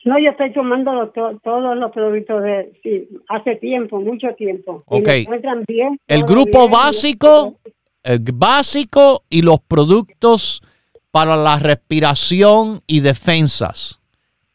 No, 0.04 0.18
yo 0.18 0.32
estoy 0.32 0.52
tomando 0.52 1.10
to- 1.10 1.40
todos 1.44 1.78
los 1.78 1.92
productos 1.92 2.42
de 2.42 2.74
sí, 2.82 3.08
hace 3.30 3.56
tiempo, 3.58 4.00
mucho 4.02 4.30
tiempo. 4.36 4.84
Ok. 4.88 5.06
me 5.06 5.18
encuentran 5.20 5.64
bien. 5.68 6.00
El 6.08 6.24
grupo 6.24 6.62
bien, 6.62 6.72
básico, 6.72 7.60
el 8.04 8.20
básico 8.34 9.24
y 9.30 9.44
los 9.44 9.60
productos 9.62 10.64
para 11.12 11.36
la 11.36 11.60
respiración 11.60 12.82
y 12.88 13.02
defensas. 13.02 14.00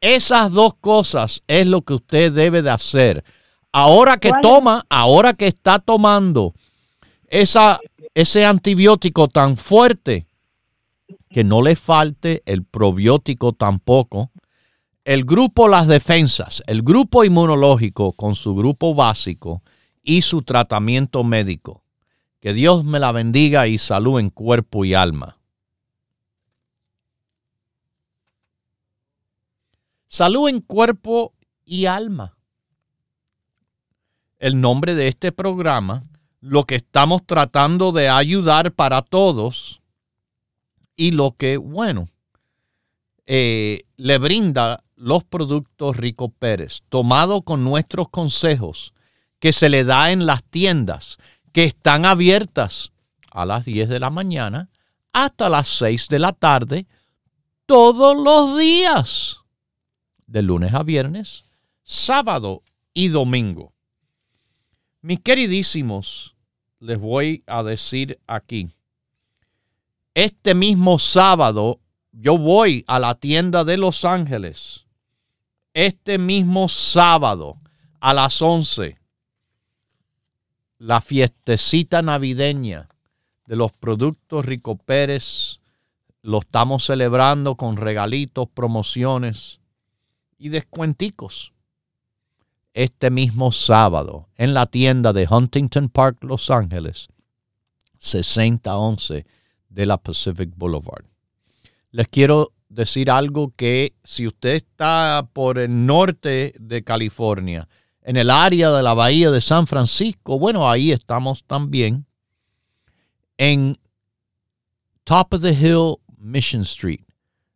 Esas 0.06 0.52
dos 0.52 0.74
cosas 0.80 1.42
es 1.48 1.66
lo 1.66 1.82
que 1.82 1.94
usted 1.94 2.30
debe 2.30 2.62
de 2.62 2.70
hacer. 2.70 3.24
Ahora 3.72 4.18
que 4.18 4.30
toma, 4.40 4.86
ahora 4.88 5.34
que 5.34 5.48
está 5.48 5.80
tomando 5.80 6.54
esa, 7.26 7.80
ese 8.14 8.44
antibiótico 8.44 9.26
tan 9.26 9.56
fuerte, 9.56 10.28
que 11.28 11.42
no 11.42 11.60
le 11.60 11.74
falte 11.74 12.44
el 12.46 12.62
probiótico 12.62 13.52
tampoco. 13.52 14.30
El 15.04 15.24
grupo 15.24 15.66
Las 15.66 15.88
Defensas, 15.88 16.62
el 16.68 16.82
grupo 16.82 17.24
inmunológico 17.24 18.12
con 18.12 18.36
su 18.36 18.54
grupo 18.54 18.94
básico 18.94 19.64
y 20.04 20.22
su 20.22 20.42
tratamiento 20.42 21.24
médico. 21.24 21.82
Que 22.38 22.52
Dios 22.52 22.84
me 22.84 23.00
la 23.00 23.10
bendiga 23.10 23.66
y 23.66 23.76
salud 23.76 24.20
en 24.20 24.30
cuerpo 24.30 24.84
y 24.84 24.94
alma. 24.94 25.36
Salud 30.08 30.48
en 30.48 30.60
cuerpo 30.60 31.34
y 31.64 31.86
alma. 31.86 32.36
El 34.38 34.60
nombre 34.60 34.94
de 34.94 35.08
este 35.08 35.32
programa, 35.32 36.04
lo 36.40 36.64
que 36.64 36.76
estamos 36.76 37.26
tratando 37.26 37.92
de 37.92 38.08
ayudar 38.08 38.72
para 38.72 39.02
todos 39.02 39.80
y 40.94 41.12
lo 41.12 41.32
que, 41.32 41.56
bueno, 41.56 42.08
eh, 43.26 43.82
le 43.96 44.18
brinda 44.18 44.84
los 44.94 45.24
productos 45.24 45.96
Rico 45.96 46.28
Pérez, 46.28 46.82
tomado 46.88 47.42
con 47.42 47.64
nuestros 47.64 48.08
consejos 48.08 48.94
que 49.38 49.52
se 49.52 49.68
le 49.68 49.84
da 49.84 50.12
en 50.12 50.26
las 50.26 50.44
tiendas 50.44 51.18
que 51.52 51.64
están 51.64 52.06
abiertas 52.06 52.92
a 53.30 53.44
las 53.44 53.64
10 53.64 53.88
de 53.88 54.00
la 54.00 54.10
mañana 54.10 54.70
hasta 55.12 55.48
las 55.48 55.68
6 55.68 56.08
de 56.08 56.18
la 56.18 56.32
tarde 56.32 56.86
todos 57.66 58.16
los 58.16 58.58
días, 58.58 59.38
de 60.26 60.42
lunes 60.42 60.74
a 60.74 60.82
viernes, 60.82 61.44
sábado 61.82 62.62
y 62.92 63.08
domingo. 63.08 63.72
Mis 65.02 65.20
queridísimos, 65.20 66.34
les 66.80 66.98
voy 66.98 67.44
a 67.46 67.62
decir 67.62 68.18
aquí, 68.26 68.70
este 70.14 70.54
mismo 70.54 70.98
sábado 70.98 71.80
yo 72.10 72.38
voy 72.38 72.84
a 72.86 72.98
la 72.98 73.14
tienda 73.14 73.64
de 73.64 73.76
Los 73.76 74.04
Ángeles. 74.04 74.86
Este 75.74 76.16
mismo 76.16 76.68
sábado 76.68 77.58
a 78.00 78.14
las 78.14 78.40
11, 78.40 78.98
la 80.78 81.02
fiestecita 81.02 82.00
navideña 82.00 82.88
de 83.46 83.56
los 83.56 83.72
productos 83.72 84.46
Rico 84.46 84.76
Pérez. 84.76 85.60
Lo 86.22 86.38
estamos 86.38 86.86
celebrando 86.86 87.56
con 87.56 87.76
regalitos, 87.76 88.48
promociones 88.48 89.60
y 90.38 90.48
descuenticos. 90.48 91.52
Este 92.74 93.10
mismo 93.10 93.52
sábado 93.52 94.28
en 94.36 94.52
la 94.52 94.66
tienda 94.66 95.12
de 95.12 95.26
Huntington 95.30 95.88
Park, 95.88 96.18
Los 96.22 96.50
Ángeles, 96.50 97.08
6011 97.98 99.24
de 99.70 99.86
la 99.86 99.96
Pacific 99.96 100.50
Boulevard. 100.54 101.04
Les 101.90 102.06
quiero 102.08 102.52
decir 102.68 103.10
algo 103.10 103.52
que 103.56 103.94
si 104.04 104.26
usted 104.26 104.56
está 104.56 105.26
por 105.32 105.58
el 105.58 105.86
norte 105.86 106.54
de 106.58 106.84
California, 106.84 107.68
en 108.02 108.16
el 108.16 108.30
área 108.30 108.70
de 108.70 108.82
la 108.82 108.94
bahía 108.94 109.30
de 109.30 109.40
San 109.40 109.66
Francisco, 109.66 110.38
bueno, 110.38 110.70
ahí 110.70 110.92
estamos 110.92 111.44
también 111.44 112.06
en 113.38 113.78
Top 115.04 115.34
of 115.34 115.42
the 115.42 115.52
Hill 115.52 115.96
Mission 116.18 116.62
Street. 116.62 117.00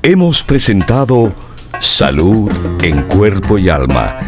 Hemos 0.03 0.41
presentado 0.43 1.33
Salud 1.81 2.49
en 2.81 3.01
Cuerpo 3.09 3.57
y 3.57 3.67
Alma, 3.67 4.21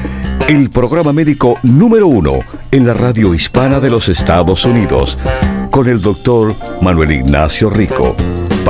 el 0.49 0.69
programa 0.69 1.13
médico 1.13 1.57
número 1.63 2.07
uno 2.07 2.39
en 2.69 2.85
la 2.85 2.93
radio 2.93 3.33
hispana 3.33 3.79
de 3.79 3.89
los 3.89 4.09
Estados 4.09 4.65
Unidos, 4.65 5.17
con 5.71 5.87
el 5.87 6.01
doctor 6.01 6.53
Manuel 6.81 7.11
Ignacio 7.11 7.69
Rico. 7.69 8.13